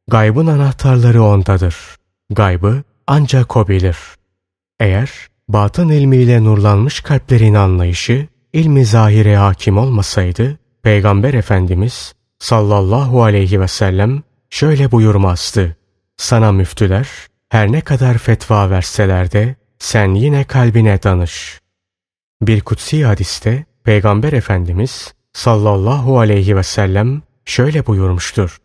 Gaybın 0.08 0.46
anahtarları 0.46 1.22
ondadır. 1.22 1.76
Gaybı 2.30 2.82
ancak 3.06 3.56
o 3.56 3.68
bilir. 3.68 3.96
Eğer 4.80 5.10
batın 5.48 5.88
ilmiyle 5.88 6.44
nurlanmış 6.44 7.00
kalplerin 7.00 7.54
anlayışı 7.54 8.26
ilmi 8.52 8.84
zahire 8.84 9.36
hakim 9.36 9.78
olmasaydı 9.78 10.58
Peygamber 10.82 11.34
Efendimiz 11.34 12.14
sallallahu 12.38 13.22
aleyhi 13.22 13.60
ve 13.60 13.68
sellem 13.68 14.22
şöyle 14.50 14.92
buyurmazdı. 14.92 15.76
Sana 16.16 16.52
müftüler 16.52 17.08
her 17.48 17.72
ne 17.72 17.80
kadar 17.80 18.18
fetva 18.18 18.70
verseler 18.70 19.32
de 19.32 19.56
sen 19.78 20.14
yine 20.14 20.44
kalbine 20.44 21.02
danış. 21.02 21.60
Bir 22.42 22.60
kutsi 22.60 23.04
hadiste 23.04 23.64
Peygamber 23.84 24.32
Efendimiz 24.32 25.15
sallallahu 25.36 26.18
aleyhi 26.18 26.56
ve 26.56 26.62
sellem 26.62 27.22
şöyle 27.44 27.86
buyurmuştur. 27.86 28.58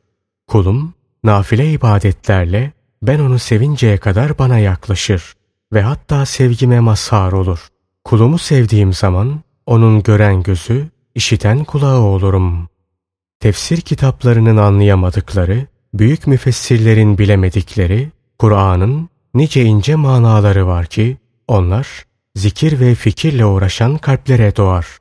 Kulum 0.47 0.93
nafile 1.23 1.71
ibadetlerle 1.71 2.71
ben 3.03 3.19
onu 3.19 3.39
sevinceye 3.39 3.97
kadar 3.97 4.38
bana 4.38 4.57
yaklaşır 4.57 5.34
ve 5.73 5.81
hatta 5.81 6.25
sevgime 6.25 6.79
mazhar 6.79 7.31
olur. 7.31 7.67
Kulumu 8.03 8.38
sevdiğim 8.38 8.93
zaman 8.93 9.41
onun 9.65 10.03
gören 10.03 10.43
gözü, 10.43 10.88
işiten 11.15 11.63
kulağı 11.63 11.99
olurum. 11.99 12.69
Tefsir 13.39 13.81
kitaplarının 13.81 14.57
anlayamadıkları, 14.57 15.67
büyük 15.93 16.27
müfessirlerin 16.27 17.17
bilemedikleri, 17.17 18.10
Kur'an'ın 18.39 19.10
nice 19.34 19.63
ince 19.63 19.95
manaları 19.95 20.67
var 20.67 20.86
ki 20.86 21.17
onlar 21.47 22.05
zikir 22.36 22.79
ve 22.79 22.95
fikirle 22.95 23.45
uğraşan 23.45 23.97
kalplere 23.97 24.55
doğar. 24.55 25.00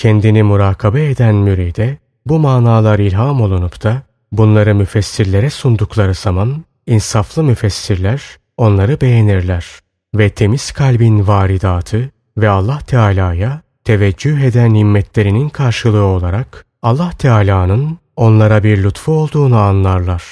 Kendini 0.00 0.42
murakabe 0.42 1.10
eden 1.10 1.34
müride 1.34 1.98
bu 2.26 2.38
manalar 2.38 2.98
ilham 2.98 3.40
olunup 3.40 3.82
da 3.82 4.02
bunları 4.32 4.74
müfessirlere 4.74 5.50
sundukları 5.50 6.14
zaman 6.14 6.64
insaflı 6.86 7.42
müfessirler 7.42 8.22
onları 8.56 9.00
beğenirler 9.00 9.66
ve 10.14 10.30
temiz 10.30 10.72
kalbin 10.72 11.26
varidatı 11.26 12.10
ve 12.38 12.48
Allah 12.48 12.78
Teala'ya 12.78 13.60
teveccüh 13.84 14.40
eden 14.40 14.74
nimmetlerinin 14.74 15.48
karşılığı 15.48 16.04
olarak 16.04 16.66
Allah 16.82 17.10
Teala'nın 17.18 17.98
onlara 18.16 18.64
bir 18.64 18.82
lütfu 18.82 19.12
olduğunu 19.12 19.58
anlarlar. 19.58 20.24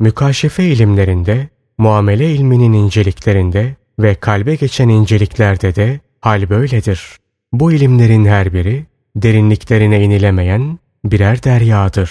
Mükaşefe 0.00 0.64
ilimlerinde, 0.64 1.48
muamele 1.78 2.32
ilminin 2.32 2.72
inceliklerinde 2.72 3.76
ve 3.98 4.14
kalbe 4.14 4.54
geçen 4.54 4.88
inceliklerde 4.88 5.74
de 5.74 6.00
hal 6.20 6.50
böyledir. 6.50 7.16
Bu 7.52 7.72
ilimlerin 7.72 8.24
her 8.24 8.52
biri 8.52 8.86
derinliklerine 9.16 10.04
inilemeyen 10.04 10.78
birer 11.04 11.42
deryadır. 11.42 12.10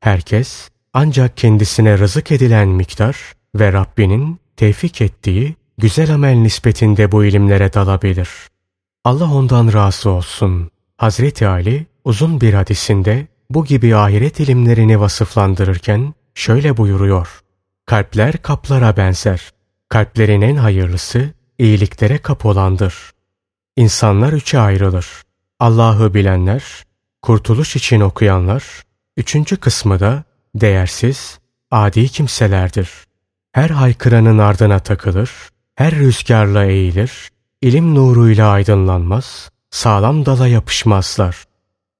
Herkes 0.00 0.68
ancak 0.92 1.36
kendisine 1.36 1.98
rızık 1.98 2.32
edilen 2.32 2.68
miktar 2.68 3.16
ve 3.54 3.72
Rabbinin 3.72 4.38
tevfik 4.56 5.00
ettiği 5.00 5.56
güzel 5.78 6.14
amel 6.14 6.34
nispetinde 6.34 7.12
bu 7.12 7.24
ilimlere 7.24 7.72
dalabilir. 7.72 8.28
Allah 9.04 9.34
ondan 9.34 9.72
razı 9.72 10.10
olsun. 10.10 10.70
Hazreti 10.96 11.46
Ali 11.46 11.86
uzun 12.04 12.40
bir 12.40 12.54
hadisinde 12.54 13.26
bu 13.50 13.64
gibi 13.64 13.96
ahiret 13.96 14.40
ilimlerini 14.40 15.00
vasıflandırırken 15.00 16.14
şöyle 16.34 16.76
buyuruyor. 16.76 17.40
Kalpler 17.86 18.36
kaplara 18.42 18.96
benzer. 18.96 19.50
Kalplerin 19.88 20.40
en 20.40 20.56
hayırlısı 20.56 21.30
iyiliklere 21.58 22.18
kap 22.18 22.46
olandır. 22.46 22.94
İnsanlar 23.76 24.32
üçe 24.32 24.58
ayrılır. 24.58 25.06
Allah'ı 25.60 26.14
bilenler, 26.14 26.64
kurtuluş 27.22 27.76
için 27.76 28.00
okuyanlar, 28.00 28.64
üçüncü 29.16 29.56
kısmı 29.56 30.00
da 30.00 30.24
değersiz, 30.54 31.38
adi 31.70 32.08
kimselerdir. 32.08 32.90
Her 33.52 33.70
haykıranın 33.70 34.38
ardına 34.38 34.78
takılır, 34.78 35.30
her 35.74 35.94
rüzgarla 35.94 36.64
eğilir, 36.64 37.30
ilim 37.62 37.94
nuruyla 37.94 38.48
aydınlanmaz, 38.50 39.50
sağlam 39.70 40.26
dala 40.26 40.48
yapışmazlar. 40.48 41.44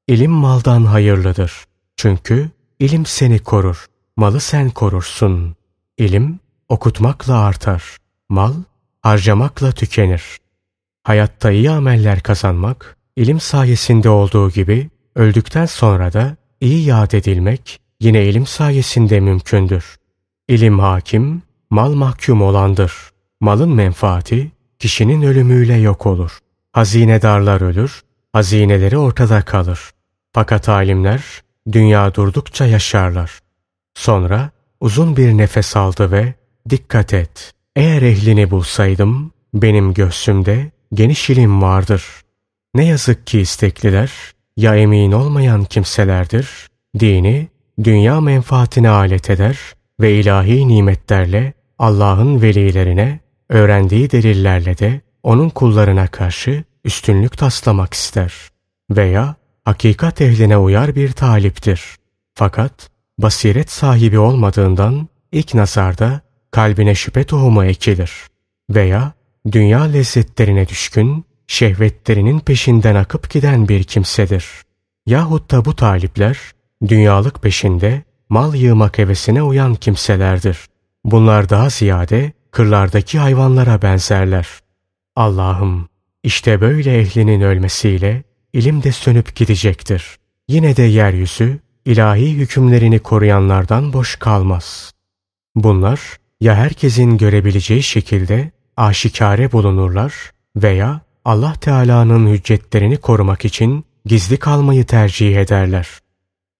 İlim 0.09 0.31
maldan 0.31 0.85
hayırlıdır. 0.85 1.65
Çünkü 1.97 2.51
ilim 2.79 3.07
seni 3.07 3.39
korur, 3.39 3.87
malı 4.17 4.41
sen 4.41 4.71
korursun. 4.71 5.57
İlim 5.97 6.41
okutmakla 6.69 7.39
artar, 7.39 7.97
mal 8.29 8.55
harcamakla 9.01 9.73
tükenir. 9.73 10.39
Hayatta 11.03 11.51
iyi 11.51 11.71
ameller 11.71 12.21
kazanmak, 12.21 12.98
ilim 13.19 13.41
sayesinde 13.41 14.09
olduğu 14.09 14.51
gibi 14.51 14.91
öldükten 15.15 15.67
sonra 15.67 16.13
da 16.13 16.37
iyi 16.61 16.85
yad 16.85 17.13
edilmek 17.13 17.81
yine 18.01 18.25
ilim 18.25 18.47
sayesinde 18.47 19.21
mümkündür. 19.21 19.97
İlim 20.49 20.79
hakim, 20.79 21.43
mal 21.71 21.93
mahkum 21.93 22.43
olandır. 22.43 22.93
Malın 23.41 23.71
menfaati 23.71 24.53
kişinin 24.79 25.23
ölümüyle 25.23 25.75
yok 25.75 26.07
olur. 26.07 26.39
Hazinedarlar 26.73 27.61
ölür, 27.61 28.03
hazineleri 28.33 28.99
ortada 28.99 29.43
kalır. 29.43 29.81
Fakat 30.33 30.69
alimler 30.69 31.25
dünya 31.73 32.15
durdukça 32.15 32.67
yaşarlar. 32.67 33.39
Sonra 33.95 34.51
uzun 34.81 35.17
bir 35.17 35.33
nefes 35.33 35.77
aldı 35.77 36.11
ve 36.11 36.35
dikkat 36.71 37.15
et. 37.15 37.53
Eğer 37.77 38.03
ehlini 38.03 38.51
bulsaydım 38.51 39.33
benim 39.55 39.95
göğsümde 39.95 40.71
geniş 40.95 41.31
ilim 41.31 41.63
vardır. 41.63 42.05
Ne 42.75 42.87
yazık 42.87 43.27
ki 43.27 43.41
istekliler 43.41 44.13
ya 44.57 44.77
emin 44.77 45.13
olmayan 45.13 45.65
kimselerdir. 45.65 46.49
Dini 46.99 47.49
dünya 47.85 48.21
menfaatine 48.21 48.89
alet 48.89 49.31
eder 49.31 49.59
ve 50.01 50.13
ilahi 50.15 50.69
nimetlerle 50.69 51.53
Allah'ın 51.79 52.43
velilerine 52.43 53.21
öğrendiği 53.49 54.11
delillerle 54.11 54.79
de 54.79 55.01
onun 55.23 55.49
kullarına 55.49 56.07
karşı 56.07 56.65
üstünlük 56.85 57.39
taslamak 57.39 57.95
ister. 57.95 58.35
Veya 58.91 59.35
hakikat 59.65 60.21
ehline 60.21 60.57
uyar 60.57 60.95
bir 60.95 61.13
taliptir. 61.13 61.97
Fakat 62.35 62.91
basiret 63.19 63.71
sahibi 63.71 64.19
olmadığından 64.19 65.09
ilk 65.33 65.55
nazarda 65.55 66.21
kalbine 66.51 66.95
şüphe 66.95 67.25
tohumu 67.25 67.65
ekilir. 67.65 68.13
Veya 68.71 69.13
dünya 69.53 69.83
lezzetlerine 69.83 70.69
düşkün, 70.69 71.25
şehvetlerinin 71.49 72.41
peşinden 72.41 72.95
akıp 72.95 73.31
giden 73.31 73.69
bir 73.69 73.85
kimsedir. 73.85 74.47
Yahut 75.07 75.51
da 75.51 75.65
bu 75.65 75.77
talipler 75.77 76.39
dünyalık 76.89 77.43
peşinde 77.43 78.03
mal 78.29 78.55
yığmak 78.55 78.99
hevesine 78.99 79.43
uyan 79.43 79.75
kimselerdir. 79.75 80.59
Bunlar 81.05 81.49
daha 81.49 81.71
ziyade 81.71 82.33
kırlardaki 82.51 83.19
hayvanlara 83.19 83.83
benzerler. 83.83 84.49
Allah'ım 85.17 85.89
işte 86.23 86.61
böyle 86.61 86.99
ehlinin 86.99 87.41
ölmesiyle 87.41 88.23
ilim 88.53 88.83
de 88.83 88.93
sönüp 88.93 89.37
gidecektir. 89.37 90.17
Yine 90.49 90.77
de 90.77 90.83
yeryüzü 90.83 91.59
ilahi 91.85 92.35
hükümlerini 92.35 92.99
koruyanlardan 92.99 93.93
boş 93.93 94.17
kalmaz. 94.17 94.93
Bunlar 95.55 96.01
ya 96.41 96.55
herkesin 96.55 97.19
görebileceği 97.19 97.83
şekilde 97.83 98.51
aşikare 98.77 99.53
bulunurlar 99.53 100.33
veya 100.57 101.01
Allah 101.29 101.55
Teala'nın 101.55 102.27
hüccetlerini 102.27 102.97
korumak 102.97 103.45
için 103.45 103.85
gizli 104.05 104.37
kalmayı 104.37 104.87
tercih 104.87 105.37
ederler. 105.37 105.89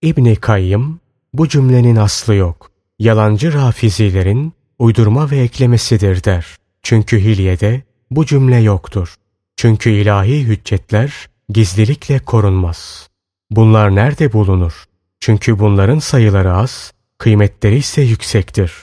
İbni 0.01 0.35
Kayyım 0.35 0.99
bu 1.33 1.47
cümlenin 1.47 1.95
aslı 1.95 2.35
yok. 2.35 2.71
Yalancı 2.99 3.53
rafizilerin 3.53 4.53
uydurma 4.79 5.31
ve 5.31 5.37
eklemesidir 5.37 6.23
der. 6.23 6.45
Çünkü 6.83 7.19
hilyede 7.19 7.81
bu 8.11 8.25
cümle 8.25 8.57
yoktur. 8.57 9.15
Çünkü 9.55 9.89
ilahi 9.89 10.43
hüccetler 10.43 11.29
gizlilikle 11.49 12.19
korunmaz. 12.19 13.09
Bunlar 13.51 13.95
nerede 13.95 14.33
bulunur? 14.33 14.83
Çünkü 15.19 15.59
bunların 15.59 15.99
sayıları 15.99 16.53
az, 16.53 16.93
kıymetleri 17.17 17.77
ise 17.77 18.01
yüksektir. 18.01 18.73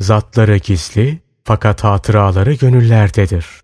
Zatları 0.00 0.56
gizli 0.56 1.18
fakat 1.44 1.84
hatıraları 1.84 2.54
gönüllerdedir. 2.54 3.63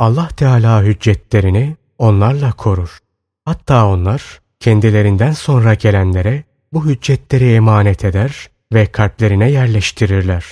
Allah 0.00 0.28
Teala 0.28 0.82
hüccetlerini 0.82 1.76
onlarla 1.98 2.52
korur. 2.52 2.98
Hatta 3.44 3.86
onlar 3.86 4.40
kendilerinden 4.60 5.32
sonra 5.32 5.74
gelenlere 5.74 6.44
bu 6.72 6.86
hüccetleri 6.86 7.52
emanet 7.52 8.04
eder 8.04 8.50
ve 8.72 8.86
kalplerine 8.86 9.50
yerleştirirler. 9.50 10.44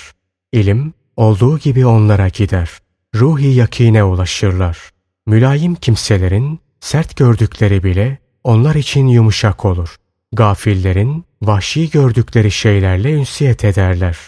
İlim 0.53 0.93
olduğu 1.17 1.59
gibi 1.59 1.87
onlara 1.87 2.29
gider. 2.29 2.71
Ruhi 3.15 3.47
yakine 3.47 4.05
ulaşırlar. 4.05 4.79
Mülayim 5.27 5.75
kimselerin 5.75 6.61
sert 6.81 7.17
gördükleri 7.17 7.85
bile 7.85 8.19
onlar 8.45 8.75
için 8.75 9.07
yumuşak 9.07 9.65
olur. 9.65 9.97
Gafillerin 10.33 11.25
vahşi 11.43 11.91
gördükleri 11.91 12.51
şeylerle 12.51 13.13
ünsiyet 13.13 13.65
ederler. 13.65 14.19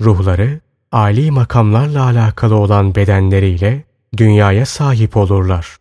Ruhları 0.00 0.60
âli 0.92 1.30
makamlarla 1.30 2.04
alakalı 2.04 2.54
olan 2.54 2.94
bedenleriyle 2.94 3.89
dünyaya 4.16 4.66
sahip 4.66 5.16
olurlar. 5.16 5.76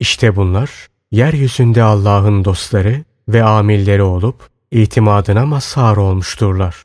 İşte 0.00 0.36
bunlar 0.36 0.88
yeryüzünde 1.10 1.82
Allah'ın 1.82 2.44
dostları 2.44 3.04
ve 3.28 3.44
amilleri 3.44 4.02
olup 4.02 4.48
itimadına 4.70 5.46
mazhar 5.46 5.96
olmuşturlar. 5.96 6.82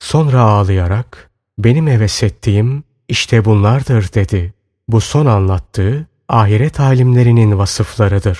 Sonra 0.00 0.40
ağlayarak 0.40 1.30
benim 1.58 1.86
heves 1.86 2.22
ettiğim 2.22 2.84
işte 3.08 3.44
bunlardır 3.44 4.12
dedi. 4.12 4.54
Bu 4.88 5.00
son 5.00 5.26
anlattığı 5.26 6.06
ahiret 6.28 6.80
alimlerinin 6.80 7.58
vasıflarıdır. 7.58 8.38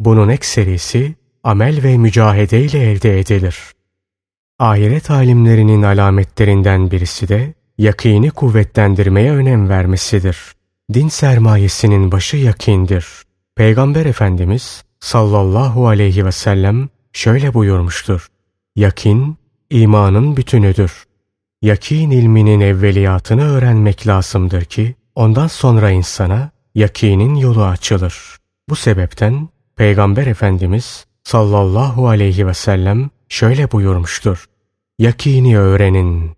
Bunun 0.00 0.28
ekserisi 0.28 1.14
amel 1.44 1.82
ve 1.82 1.98
mücahede 1.98 2.60
ile 2.60 2.90
elde 2.90 3.20
edilir. 3.20 3.58
Ahiret 4.58 5.10
alimlerinin 5.10 5.82
alametlerinden 5.82 6.90
birisi 6.90 7.28
de 7.28 7.54
yakini 7.78 8.30
kuvvetlendirmeye 8.30 9.32
önem 9.32 9.68
vermesidir. 9.68 10.36
Din 10.94 11.08
sermayesinin 11.08 12.12
başı 12.12 12.36
yakindir. 12.36 13.06
Peygamber 13.56 14.06
Efendimiz 14.06 14.84
sallallahu 15.00 15.88
aleyhi 15.88 16.26
ve 16.26 16.32
sellem 16.32 16.88
şöyle 17.12 17.54
buyurmuştur. 17.54 18.28
Yakin, 18.76 19.36
imanın 19.70 20.36
bütünüdür. 20.36 21.04
Yakin 21.62 22.10
ilminin 22.10 22.60
evveliyatını 22.60 23.42
öğrenmek 23.42 24.06
lazımdır 24.06 24.64
ki 24.64 24.94
ondan 25.14 25.46
sonra 25.46 25.90
insana 25.90 26.50
yakinin 26.74 27.34
yolu 27.34 27.64
açılır. 27.64 28.36
Bu 28.68 28.76
sebepten 28.76 29.48
Peygamber 29.76 30.26
Efendimiz 30.26 31.06
sallallahu 31.24 32.08
aleyhi 32.08 32.46
ve 32.46 32.54
sellem 32.54 33.10
şöyle 33.28 33.72
buyurmuştur. 33.72 34.46
Yakini 34.98 35.58
öğrenin. 35.58 36.30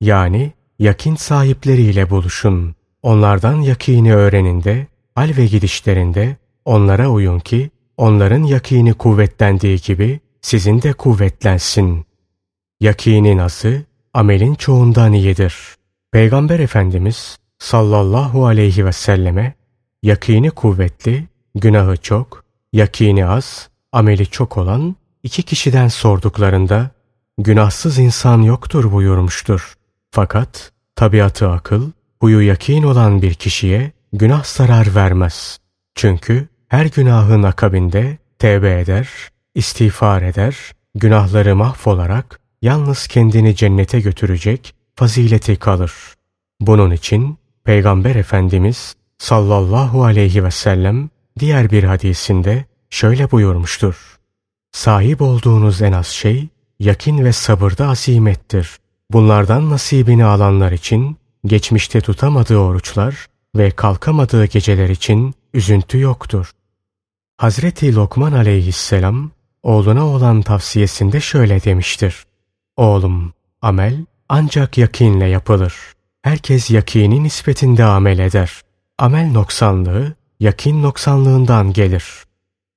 Yani 0.00 0.52
yakin 0.78 1.14
sahipleriyle 1.14 2.10
buluşun. 2.10 2.74
Onlardan 3.04 3.60
yakini 3.60 4.14
öğrenin 4.14 4.64
de 4.64 4.86
hal 5.14 5.36
ve 5.36 5.46
gidişlerinde 5.46 6.36
onlara 6.64 7.08
uyun 7.08 7.38
ki 7.38 7.70
onların 7.96 8.42
yakini 8.42 8.94
kuvvetlendiği 8.94 9.78
gibi 9.80 10.20
sizin 10.40 10.82
de 10.82 10.92
kuvvetlensin. 10.92 12.04
Yakinin 12.80 13.38
azı 13.38 13.82
amelin 14.14 14.54
çoğundan 14.54 15.12
iyidir. 15.12 15.54
Peygamber 16.12 16.58
Efendimiz 16.58 17.38
sallallahu 17.58 18.46
aleyhi 18.46 18.86
ve 18.86 18.92
selleme 18.92 19.54
yakini 20.02 20.50
kuvvetli, 20.50 21.28
günahı 21.54 21.96
çok, 21.96 22.44
yakini 22.72 23.26
az, 23.26 23.68
ameli 23.92 24.26
çok 24.26 24.56
olan 24.56 24.96
iki 25.22 25.42
kişiden 25.42 25.88
sorduklarında 25.88 26.90
günahsız 27.38 27.98
insan 27.98 28.42
yoktur 28.42 28.92
buyurmuştur. 28.92 29.74
Fakat 30.10 30.72
tabiatı 30.96 31.50
akıl, 31.50 31.90
huyu 32.24 32.40
yakin 32.40 32.82
olan 32.82 33.22
bir 33.22 33.34
kişiye 33.34 33.92
günah 34.12 34.44
zarar 34.44 34.94
vermez. 34.94 35.58
Çünkü 35.94 36.48
her 36.68 36.86
günahın 36.86 37.42
akabinde 37.42 38.18
tevbe 38.38 38.80
eder, 38.80 39.08
istiğfar 39.54 40.22
eder, 40.22 40.56
günahları 40.94 41.56
mahvolarak 41.56 42.40
yalnız 42.62 43.06
kendini 43.06 43.56
cennete 43.56 44.00
götürecek 44.00 44.74
fazileti 44.96 45.56
kalır. 45.56 45.92
Bunun 46.60 46.90
için 46.90 47.38
Peygamber 47.64 48.14
Efendimiz 48.14 48.94
sallallahu 49.18 50.04
aleyhi 50.04 50.44
ve 50.44 50.50
sellem 50.50 51.10
diğer 51.38 51.70
bir 51.70 51.84
hadisinde 51.84 52.64
şöyle 52.90 53.30
buyurmuştur. 53.30 54.18
Sahip 54.72 55.22
olduğunuz 55.22 55.82
en 55.82 55.92
az 55.92 56.06
şey 56.06 56.48
yakin 56.78 57.24
ve 57.24 57.32
sabırda 57.32 57.88
azimettir. 57.88 58.70
Bunlardan 59.10 59.70
nasibini 59.70 60.24
alanlar 60.24 60.72
için 60.72 61.16
geçmişte 61.46 62.00
tutamadığı 62.00 62.58
oruçlar 62.58 63.26
ve 63.56 63.70
kalkamadığı 63.70 64.44
geceler 64.44 64.88
için 64.88 65.34
üzüntü 65.54 66.00
yoktur. 66.00 66.50
Hazreti 67.36 67.94
Lokman 67.94 68.32
aleyhisselam 68.32 69.30
oğluna 69.62 70.06
olan 70.06 70.42
tavsiyesinde 70.42 71.20
şöyle 71.20 71.64
demiştir. 71.64 72.24
Oğlum, 72.76 73.32
amel 73.62 74.04
ancak 74.28 74.78
yakinle 74.78 75.26
yapılır. 75.26 75.74
Herkes 76.22 76.70
yakini 76.70 77.22
nispetinde 77.22 77.84
amel 77.84 78.18
eder. 78.18 78.60
Amel 78.98 79.32
noksanlığı, 79.32 80.14
yakin 80.40 80.82
noksanlığından 80.82 81.72
gelir. 81.72 82.04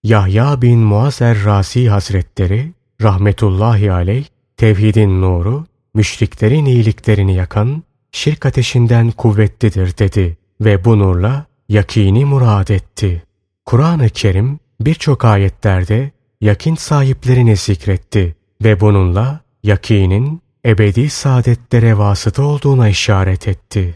Yahya 0.04 0.62
bin 0.62 0.80
Muaz 0.80 1.22
er-Razi 1.22 1.90
Hazretleri, 1.90 2.74
rahmetullahi 3.02 3.92
aleyh, 3.92 4.26
tevhidin 4.58 5.22
nuru, 5.22 5.66
müşriklerin 5.94 6.66
iyiliklerini 6.66 7.36
yakan, 7.36 7.84
şirk 8.12 8.46
ateşinden 8.46 9.12
kuvvetlidir 9.12 9.98
dedi 9.98 10.38
ve 10.62 10.86
bu 10.86 11.00
nurla 11.00 11.46
yakini 11.70 12.26
murad 12.26 12.68
etti. 12.68 13.24
Kur'an-ı 13.66 14.10
Kerim 14.10 14.60
birçok 14.82 15.26
ayetlerde 15.26 16.12
yakin 16.42 16.76
sahiplerini 16.76 17.56
zikretti 17.56 18.36
ve 18.64 18.80
bununla 18.80 19.40
yakinin 19.64 20.42
ebedi 20.66 21.10
saadetlere 21.10 21.98
vasıta 21.98 22.44
olduğuna 22.44 22.90
işaret 22.90 23.48
etti. 23.48 23.96